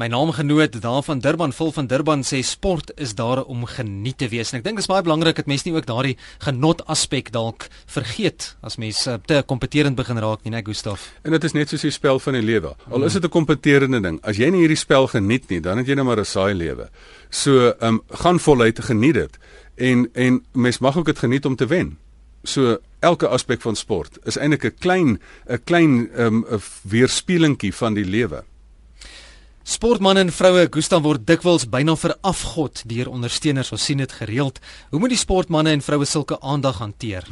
[0.00, 4.28] My naamgenoot daar van Durban, Phil van Durban sê sport is daar om geniet te
[4.32, 4.48] wees.
[4.48, 7.66] En ek dink dit is baie belangrik dat mense nie ook daardie genot aspek dalk
[7.84, 11.04] vergeet as mense uh, te kompeterend begin raak nie, né, Gustaf?
[11.20, 12.72] En dit is net soos die spel van die lewe.
[12.88, 15.86] Al is dit 'n kompeterende ding, as jy nie hierdie spel geniet nie, dan het
[15.86, 16.88] jy net maar 'n saai lewe.
[17.28, 19.38] So, ehm um, gaan voluit geniet dit.
[19.76, 21.98] En en mens mag ook dit geniet om te wen.
[22.44, 27.74] So elke aspek van sport is eintlik 'n klein 'n klein ehm um, 'n weerspieelingkie
[27.74, 28.44] van die lewe.
[29.60, 33.68] Sportmense en vroue Gustav word dikwels byna verafgod deur ondersteuners.
[33.76, 34.56] Ons sien dit gereeld.
[34.88, 37.26] Hoe moet die sportmense en vroue sulke aandag hanteer?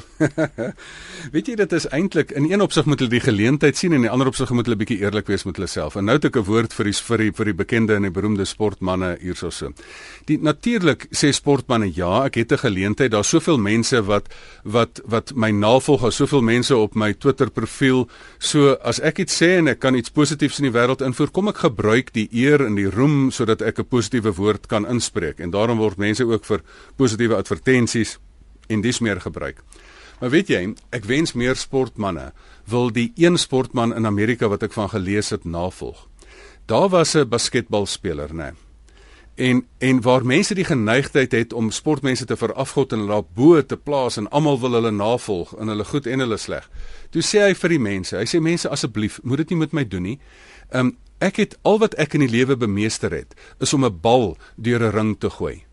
[1.32, 4.04] Weet jy dit is eintlik in een opsig moet hulle die geleentheid sien en in
[4.04, 5.96] die ander opsig moet hulle bietjie eerlik wees met hulle self.
[5.96, 8.12] En nou het ek 'n woord vir die vir die vir die bekende en die
[8.12, 9.72] beroemde sportmense hierso so.
[10.28, 13.10] Die natuurlik sê sportmense ja, ek het 'n geleentheid.
[13.10, 14.28] Daar's soveel mense wat
[14.64, 18.06] wat wat my navolg, daar's soveel mense op my Twitter profiel.
[18.38, 21.48] So as ek iets sê en ek kan iets positiefs in die wêreld invoer, kom
[21.48, 25.40] ek gebruik die eer en die roem sodat ek 'n positiewe woord kan inspreek.
[25.40, 26.62] En daarom word mense ook vir
[26.96, 28.18] positiewe advertensies
[28.68, 29.62] en dis meer gebruik.
[30.20, 32.32] Maar weet jy, ek wens meer sportmense
[32.68, 36.08] wil die een sportman in Amerika wat ek van gelees het navolg.
[36.66, 38.52] Daar was 'n basketbalspeler, né?
[39.34, 43.62] En en waar mense die geneigtheid het om sportmense te verafgod en hulle daar bo
[43.62, 46.70] te plaas en almal wil hulle navolg in hulle goed en hulle sleg.
[47.10, 49.84] Toe sê hy vir die mense, hy sê mense asseblief, moet dit nie met my
[49.84, 50.18] doen nie.
[50.72, 54.36] Um ek het al wat ek in die lewe bemeester het, is om 'n bal
[54.56, 55.64] deur 'n ring te gooi.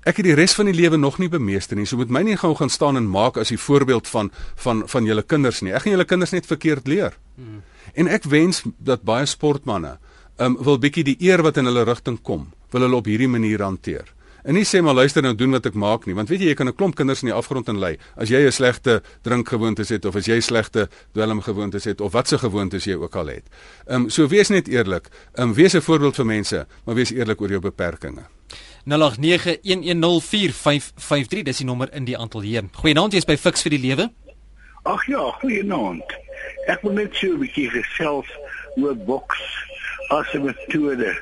[0.00, 1.84] Ek het die res van die lewe nog nie bemeester nie.
[1.84, 5.04] So moet my nie gou gaan staan en maak as die voorbeeld van van van
[5.04, 5.72] julle kinders nie.
[5.72, 7.16] Ek gaan julle kinders net verkeerd leer.
[7.36, 7.62] Hmm.
[7.94, 9.98] En ek wens dat baie sportmense
[10.38, 13.60] um wil bietjie die eer wat in hulle rigting kom, wil hulle op hierdie manier
[13.62, 14.08] hanteer.
[14.44, 16.54] En nie sê maar luister nou doen wat ek maak nie, want weet jy jy
[16.54, 20.04] kan 'n klomp kinders in die afgrond in lei as jy 'n slegte drinkgewoontes het
[20.04, 23.44] of as jy slegte dwelmgewoontes het of watse gewoontes jy ook al het.
[23.86, 25.08] Ehm um, so wees net eerlik.
[25.34, 28.20] Ehm um, wees 'n voorbeeld vir mense, maar wees eerlik oor jou beperkings.
[28.84, 32.62] 0891104553 dis die nommer in die ateljee.
[32.72, 34.10] Goeienaand, jy's by Fix vir die Lewe.
[34.82, 36.04] Ag ja, goeienaand.
[36.66, 38.26] Ek wil net so 'n bietjie gesels
[38.76, 39.38] oor boks
[40.08, 41.18] as 'n metode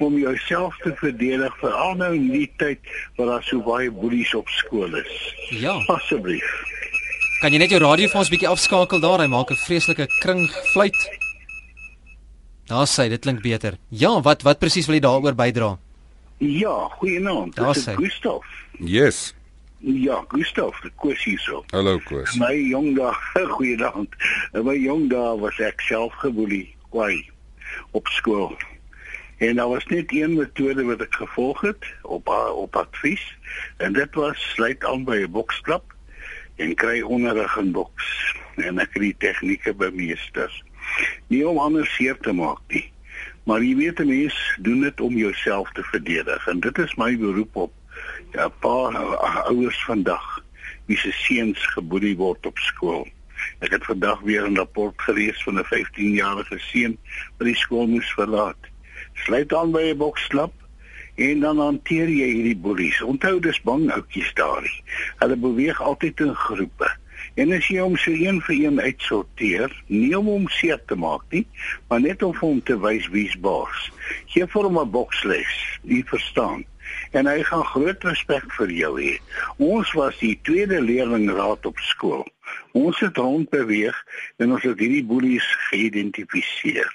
[0.00, 2.78] om jouself te verdedig veral nou in die tyd
[3.16, 5.34] waar daar so baie boelies op skool is.
[5.60, 5.76] Ja.
[5.92, 6.50] Asseblief.
[7.40, 9.20] Kan jy net jou radio vir ons bietjie afskakel daar?
[9.20, 10.96] Hy maak 'n vreeslike kring fluit.
[12.66, 13.78] Daar sê dit klink beter.
[13.88, 15.78] Ja, wat wat presies wil jy daaroor bydra?
[16.38, 17.54] Ja, goeienaand.
[17.56, 17.94] Daar Dit is sê.
[17.94, 18.44] Gustaf.
[18.78, 19.34] Yes.
[19.80, 21.64] Ja, Gustaf, die kwes hierso.
[21.72, 22.34] Hallo Koos.
[22.36, 23.12] My jong dae,
[23.56, 24.08] goeienaand.
[24.54, 27.24] In my jong dae was ek self geboelie, kwai
[27.92, 28.56] op skool.
[29.40, 33.22] En daar was net een metode wat ek gevolg het op op advies
[33.76, 35.94] en dit was sluit aan by 'n boksklub
[36.56, 40.52] en kry onderrig in boks en ek het die tegnieke bemeester.
[41.32, 42.92] Nie om ander seer te maak nie.
[43.48, 47.16] Maar jy weet 'n mens doen dit om jouself te verdedig en dit is my
[47.18, 47.72] beroep op
[48.32, 49.16] ja, 'n paar ou-
[49.48, 50.44] ouers vandag
[50.84, 53.08] wie se seuns geboelie word op skool.
[53.58, 56.98] Ek het vandag weer 'n rapport gelees van 'n 15-jarige seun
[57.38, 58.68] wat die skool moes verlaat.
[59.24, 60.52] Sluit aan by 'n boksklub
[61.14, 63.02] en dan hanteer jy hierdie boelies.
[63.02, 64.76] Onthou dis bang oudjies daarin.
[65.20, 66.88] Hulle beweeg altyd in groepe.
[67.34, 71.22] En as jy hom so een vir een uitsorteer, nie om hom seer te maak
[71.30, 71.46] nie,
[71.88, 73.90] maar net om vir hom te wys wie's baas.
[74.32, 76.64] Gee vir hom 'n boksles, jy verstaan.
[77.10, 79.14] En hy gaan groot respek vir jou hê.
[79.58, 82.26] Ons was die tweede leerlingraad op skool.
[82.72, 83.96] Ons het rond beweeg
[84.38, 86.90] en ons het hierdie boelies geïdentifiseer.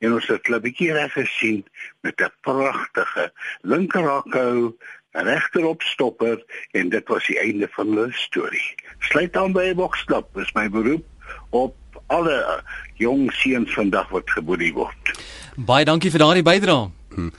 [0.00, 1.64] En ons het 'n bietjie reg gesien
[2.00, 4.76] met 'n pragtige linkerhakhou
[5.12, 8.74] regterop stopper en dit was die einde van hulle storie.
[8.98, 11.04] Sluit aan by 'n boksklap, is my beroep
[11.50, 11.74] op
[12.06, 12.62] alle
[12.94, 15.12] jong seuns vandag wat geboelie word.
[15.56, 16.90] Baie dankie vir daardie bydrae.
[17.14, 17.32] Hmm.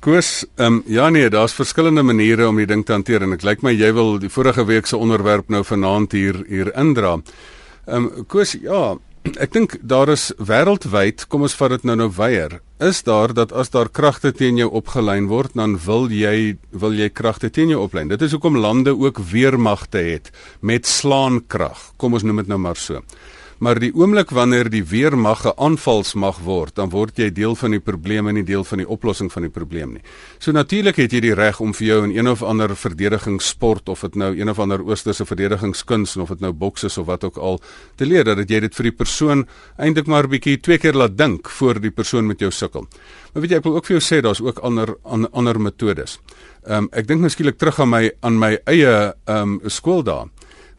[0.00, 3.42] Koos, ehm um, ja nee, daar's verskillende maniere om die ding te hanteer en dit
[3.42, 7.16] lyk my jy wil die vorige week se onderwerp nou vanaand hier hier indra.
[7.86, 8.98] Ehm um, Koos, ja,
[9.42, 13.52] ek dink daar is wêreldwyd, kom ons vat dit nou nou weier, is daar dat
[13.52, 17.80] as daar kragte teen jou opgelyn word, dan wil jy wil jy kragte teen jou
[17.82, 18.12] oplyn.
[18.12, 20.30] Dit is hoekom lande ook weermagte het
[20.60, 21.92] met slaankrag.
[21.96, 23.02] Kom ons noem dit nou maar so.
[23.58, 27.80] Maar die oomblik wanneer die weermag 'n aanvalsmag word, dan word jy deel van die
[27.80, 30.02] probleem en nie deel van die oplossing van die probleem nie.
[30.38, 34.00] So natuurlik het jy die reg om vir jou in een of ander verdedigingssport of
[34.00, 37.36] dit nou een of ander oosterse verdedigingskuns of dit nou boks is of wat ook
[37.36, 37.60] al
[37.94, 39.46] te leer dat jy dit vir die persoon
[39.78, 42.86] eintlik maar 'n bietjie twee keer laat dink voor die persoon met jou sukkel.
[43.32, 46.18] Maar weet jy, ek wil ook vir jou sê daar's ook ander an, ander metodes.
[46.66, 50.28] Ehm um, ek dink nou skielik terug aan my aan my eie ehm um, skooldae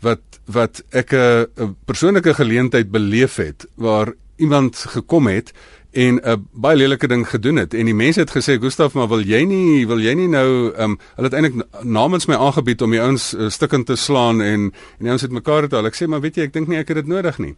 [0.01, 5.53] wat wat ek 'n persoonlike geleentheid beleef het waar iemand gekom het
[5.91, 7.73] en 'n baie lelike ding gedoen het.
[7.73, 10.97] En die mense het gesê Gustaf maar wil jy nie wil jy nie nou um,
[11.15, 14.99] hulle het eintlik namens my aangebied om die ouens uh, stukkend te slaan en en
[14.99, 16.87] die ouens het mekaar het al ek sê maar weet jy ek dink nie ek
[16.87, 17.55] het dit nodig nie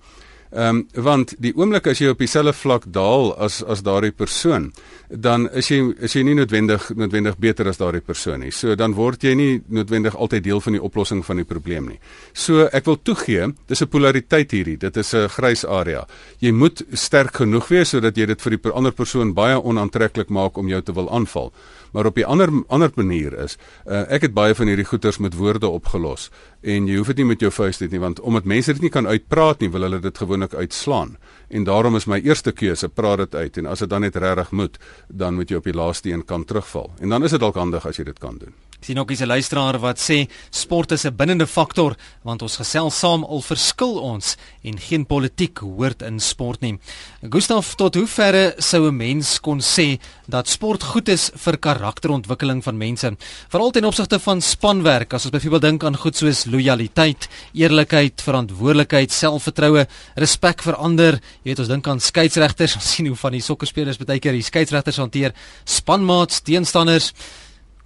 [0.52, 4.72] Ehm um, want die oomblik as jy op dieselfde vlak daal as as daardie persoon,
[5.10, 8.50] dan is jy is jy nie noodwendig noodwendig beter as daardie persoon nie.
[8.52, 12.00] So dan word jy nie noodwendig altyd deel van die oplossing van die probleem nie.
[12.34, 14.78] So ek wil toegee, dis 'n polariteit hierdie.
[14.78, 16.08] Dit is 'n grys area.
[16.40, 20.58] Jy moet sterk genoeg wees sodat jy dit vir die ander persoon baie onaantreklik maak
[20.58, 21.54] om jou te wil aanval
[21.92, 25.36] maar op die ander ander manier is uh, ek het baie van hierdie goeters met
[25.38, 26.30] woorde opgelos.
[26.62, 28.94] En jy hoef dit nie met jou vuis dit nie want omdat mense dit nie
[28.94, 31.18] kan uitpraat nie wil hulle dit gewoonlik uitslaan.
[31.50, 33.58] En daarom is my eerste keuse praat dit uit.
[33.58, 36.46] En as dit dan net regtig moet dan moet jy op die laaste een kan
[36.46, 36.92] terugval.
[37.00, 39.28] En dan is dit dalk handig as jy dit kan doen Ek sien ook 'n
[39.28, 44.38] luisteraar wat sê sport is 'n binnende faktor want ons gesels saam al verskil ons
[44.64, 46.80] en geen politiek hoort in sport nie.
[47.30, 52.64] Gustaf, tot hoe verre sou 'n mens kon sê dat sport goed is vir karakterontwikkeling
[52.64, 53.18] van mense,
[53.50, 59.12] veral ten opsigte van spanwerk, as ons byvoorbeeld dink aan goed soos lojaliteit, eerlikheid, verantwoordelikheid,
[59.12, 61.14] selfvertroue, respek vir ander.
[61.14, 64.42] Jy weet ons dink aan skeieregters, ons sien hoe van die sokkerspelers baie keer die
[64.42, 65.34] skeieregters hanteer
[65.66, 67.14] spanmaats, teenstanders.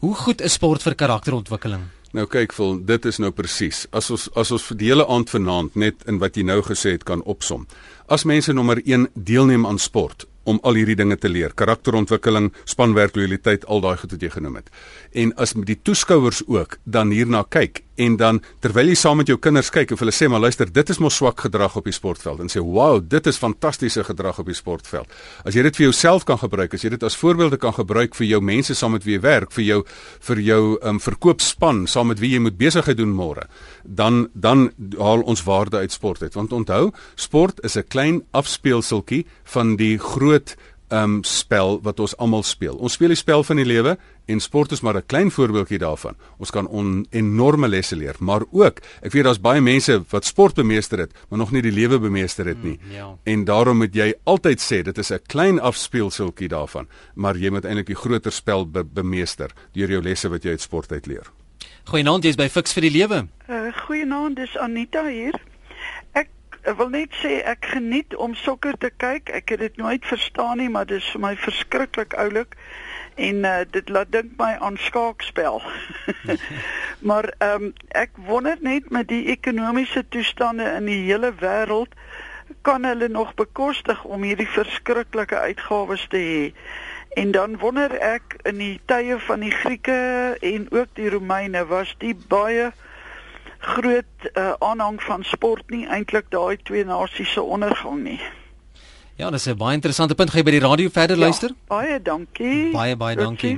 [0.03, 1.83] Hoe goed is sport vir karakterontwikkeling?
[2.11, 3.85] Nou kyk, vol, dit is nou presies.
[3.95, 6.97] As ons as ons vir die hele aand vanaand net in wat jy nou gesê
[6.97, 7.63] het kan opsom.
[8.11, 13.15] As mense nommer 1 deelneem aan sport om al hierdie dinge te leer, karakterontwikkeling, spanwerk,
[13.15, 14.67] lojaliteit, al daai goed wat jy genoem het.
[15.15, 19.37] En as die toeskouers ook dan hierna kyk en dan terwyl jy saam met jou
[19.37, 22.41] kinders kyk of hulle sê maar luister dit is mos swak gedrag op die sportveld.
[22.41, 25.11] En sê wow dit is fantastiese gedrag op die sportveld.
[25.45, 28.27] As jy dit vir jouself kan gebruik as jy dit as voorbeelde kan gebruik vir
[28.27, 29.79] jou mense saam met wie jy werk vir jou
[30.27, 33.47] vir jou um, verkoopspan saam met wie jy moet besigheid doen môre
[33.83, 36.33] dan dan haal ons waarde uit sport uit.
[36.33, 40.55] Want onthou sport is 'n klein afspeelseltjie van die groot
[40.93, 42.75] um spel wat ons almal speel.
[42.77, 43.95] Ons speel die spel van die lewe
[44.29, 46.15] en sport is maar 'n klein voorbeeldjie daarvan.
[46.37, 50.55] Ons kan on, enorme lesse leer, maar ook, ek weet daar's baie mense wat sport
[50.55, 52.79] bemeester het, maar nog nie die lewe bemeester het nie.
[52.81, 53.17] Mm, ja.
[53.23, 57.65] En daarom moet jy altyd sê dit is 'n klein afspeelseltjie daarvan, maar jy moet
[57.65, 61.31] eintlik die groter spel be bemeester deur jou lesse wat jy uit sport uit leer.
[61.83, 63.27] Goeienaand, jy's by Fix vir die Lewe.
[63.49, 65.33] Uh, Goeienaand, dis Anita hier.
[66.63, 69.27] Ek wil net sê ek geniet om sokker te kyk.
[69.35, 72.55] Ek het dit nooit verstaan nie, maar dit is vir my verskriklik oulik
[73.19, 75.59] en uh, dit laat dink my aan skaakspel.
[77.09, 81.99] maar ehm um, ek wonder net met die ekonomiese toestande in die hele wêreld
[82.63, 86.45] kan hulle nog bekostig om hierdie verskriklike uitgawes te hê.
[87.19, 89.99] En dan wonder ek in die tye van die Grieke
[90.39, 92.71] en ook die Romeine was die baie
[93.63, 98.19] groot uh, aanhang van sport nie eintlik daai twee nasies se ondergang nie.
[99.15, 100.29] Ja, dis 'n baie interessante punt.
[100.29, 101.51] Gaan jy by die radio verder ja, luister?
[101.67, 102.71] Baie dankie.
[102.71, 103.57] Baie baie dankie.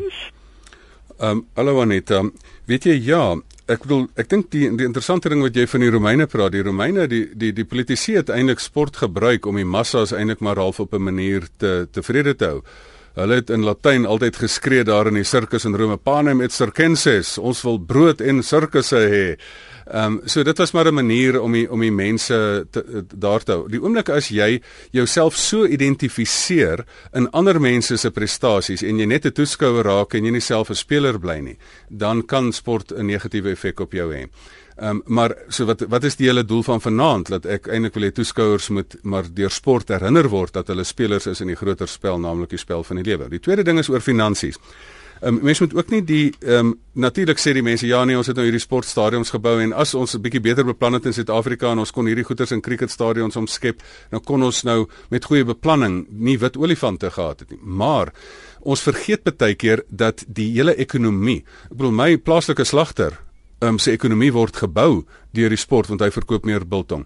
[1.19, 2.23] Ehm um, hallo Anita.
[2.65, 3.35] Weet jy ja,
[3.65, 6.63] ek bedoel ek dink die die interessante ding wat jy van die Romeine praat, die
[6.63, 10.79] Romeine, die die die politici het eintlik sport gebruik om die massas eintlik maar half
[10.79, 12.61] op 'n manier te tevrede te hou.
[13.15, 17.37] Hulle het in Latyn altyd geskree daar in die sirkus in Rome, panem et circenses,
[17.37, 19.37] ons wil brood en sirkusse hê.
[19.86, 23.43] Ehm um, so dit was maar 'n manier om die om die mense te, daar
[23.43, 23.69] te hou.
[23.69, 24.61] Die oomblik as jy
[24.91, 30.25] jouself so identifiseer in ander mense se prestasies en jy net 'n toeskouer raak en
[30.25, 31.57] jy nie self 'n speler bly nie,
[31.89, 34.27] dan kan sport 'n negatiewe effek op jou hê.
[34.75, 37.93] Ehm um, maar so wat wat is die hele doel van vanaand dat ek eintlik
[37.93, 41.55] wil hê toeskouers moet maar deur sport herinner word dat hulle spelers is in die
[41.55, 43.29] groter spel naamlik die spel van die lewe.
[43.29, 44.59] Die tweede ding is oor finansies.
[45.22, 48.18] Ehm um, mense moet ook nie die ehm um, natuurlik sê die mense ja nee
[48.18, 51.13] ons het nou hierdie sportstadions gebou en as ons 'n bietjie beter beplan het in
[51.13, 55.45] Suid-Afrika en ons kon hierdie goeders in cricketstadions omskep, dan kon ons nou met goeie
[55.45, 57.59] beplanning nie wit olifante gehad het nie.
[57.63, 58.13] Maar
[58.61, 63.24] ons vergeet baie keer dat die hele ekonomie, ek bedoel my plaaslike slagter
[63.61, 67.05] um, sy ekonomie word gebou deur die sport want hy verkoop meer biltong.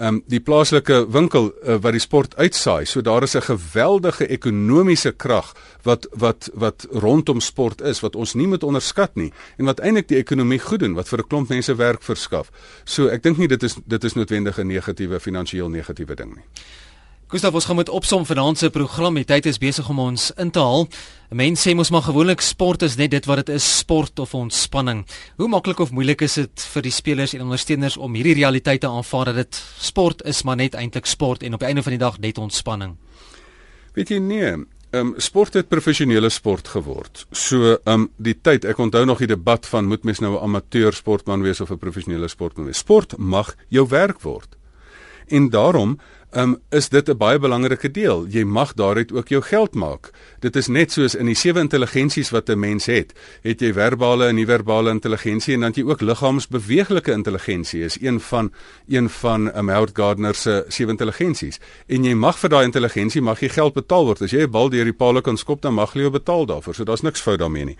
[0.00, 4.26] Ehm um, die plaaslike winkel uh, wat die sport uitsaai, so daar is 'n geweldige
[4.26, 9.64] ekonomiese krag wat wat wat rondom sport is wat ons nie moet onderskat nie en
[9.64, 12.50] wat eintlik die ekonomie goed doen, wat vir 'n klomp mense werk verskaf.
[12.84, 16.44] So ek dink nie dit is dit is noodwendig 'n negatiewe finansiëel negatiewe ding nie.
[17.30, 19.14] Gustav, ons gaan met opsom vanaand se program.
[19.14, 20.88] Die tyd is besig om ons in te haal.
[21.38, 25.04] Mense sê mos maar gewoonlik sport is net dit wat dit is, sport of ontspanning.
[25.38, 28.90] Hoe maklik of moeilik is dit vir die spelers en ondersteuners om hierdie realiteit te
[28.90, 32.02] aanvaar dat dit sport is maar net eintlik sport en op die einde van die
[32.02, 32.98] dag net ontspanning?
[33.94, 37.28] Weet jy nee, ehm um, sport het professionele sport geword.
[37.30, 40.42] So ehm um, die tyd, ek onthou nog die debat van moet mens nou 'n
[40.50, 42.82] amateur sportman wees of 'n professionele sportman wees.
[42.82, 44.58] Sport mag jou werk word.
[45.30, 46.00] En daarom
[46.36, 48.26] um, is dit 'n baie belangrike deel.
[48.26, 50.10] Jy mag daaruit ook jou geld maak.
[50.40, 53.12] Dit is net soos in die sewe intelligensies wat 'n mens het.
[53.42, 58.52] Het jy verbale en nie-verbale intelligensie en dan jy ook liggaamsbeweeglike intelligensie is een van
[58.88, 61.58] een van 'n um, Howard Gardner se sewe intelligensies.
[61.86, 64.22] En jy mag vir daai intelligensie mag jy geld betaal word.
[64.22, 66.74] As jy 'n bal deur die palle kan skop, dan mag jy jou betaal daarvoor.
[66.74, 67.76] So daar's niks fout daarmee nie.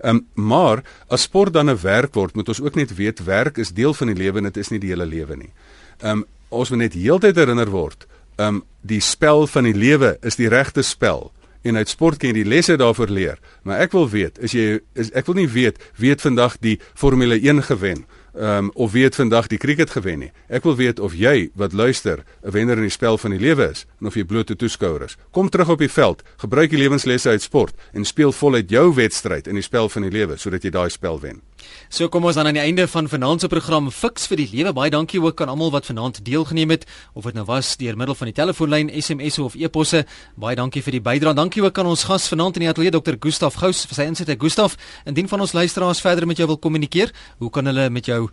[0.00, 3.58] Ehm um, maar as sport dan 'n werk word, moet ons ook net weet werk
[3.58, 5.52] is deel van die lewe en dit is nie die hele lewe nie.
[5.98, 10.16] Ehm um, ons moet net heeltyd herinner word, ehm um, die spel van die lewe
[10.26, 11.30] is die regte spel
[11.62, 13.38] en uit sport kan jy die lesse daarvoor leer.
[13.62, 16.80] Maar ek wil weet, is jy is ek wil nie weet wie het vandag die
[16.94, 20.30] Formule 1 gewen ehm um, of wie het vandag die cricket gewen nie.
[20.48, 23.70] Ek wil weet of jy wat luister 'n wenner in die spel van die lewe
[23.70, 25.16] is en of jy blote toeskouer is.
[25.30, 29.46] Kom terug op die veld, gebruik die lewenslesse uit sport en speel voluit jou wedstryd
[29.46, 31.42] in die spel van die lewe sodat jy daai spel wen.
[31.88, 34.72] So kom ons dan aan die einde van vanaand se program Fix vir die lewe.
[34.72, 38.14] Baie dankie ook aan almal wat vanaand deelgeneem het of dit nou was deur middel
[38.14, 40.04] van die telefoonlyn, SMS of e-posse.
[40.36, 41.34] Baie dankie vir die bydrae.
[41.34, 43.16] Dankie ook aan ons gas vanaand in die ateljee Dr.
[43.20, 44.36] Gustaf Gous vir sy insette.
[44.38, 48.28] Gustaf, indien van ons luisteraars verder met jou wil kommunikeer, hoe kan hulle met jou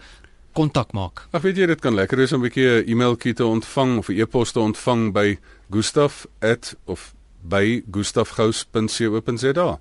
[0.54, 1.28] kontak maak.
[1.32, 4.10] Ag weet jy dit kan lekker wees om 'n bietjie 'n e-mailtjie te ontvang of
[4.10, 5.38] 'n e-pos te ontvang by
[5.72, 6.28] gustaf@
[6.86, 7.14] of
[7.44, 9.80] by gustafgous.co.za.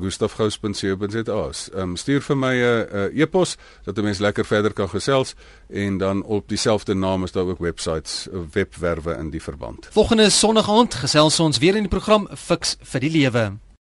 [0.00, 1.72] gustaf@gustafgous.co.za.
[1.72, 4.88] Ehm um, stuur vir my 'n uh, uh, e-pos dat 'n mens lekker verder kan
[4.88, 5.34] gesels
[5.68, 9.88] en dan op dieselfde naam is daar ook websites, webwerwe in die verband.
[9.90, 13.67] Volgende Sondag aand gesels ons weer in die program Fix vir die lewe.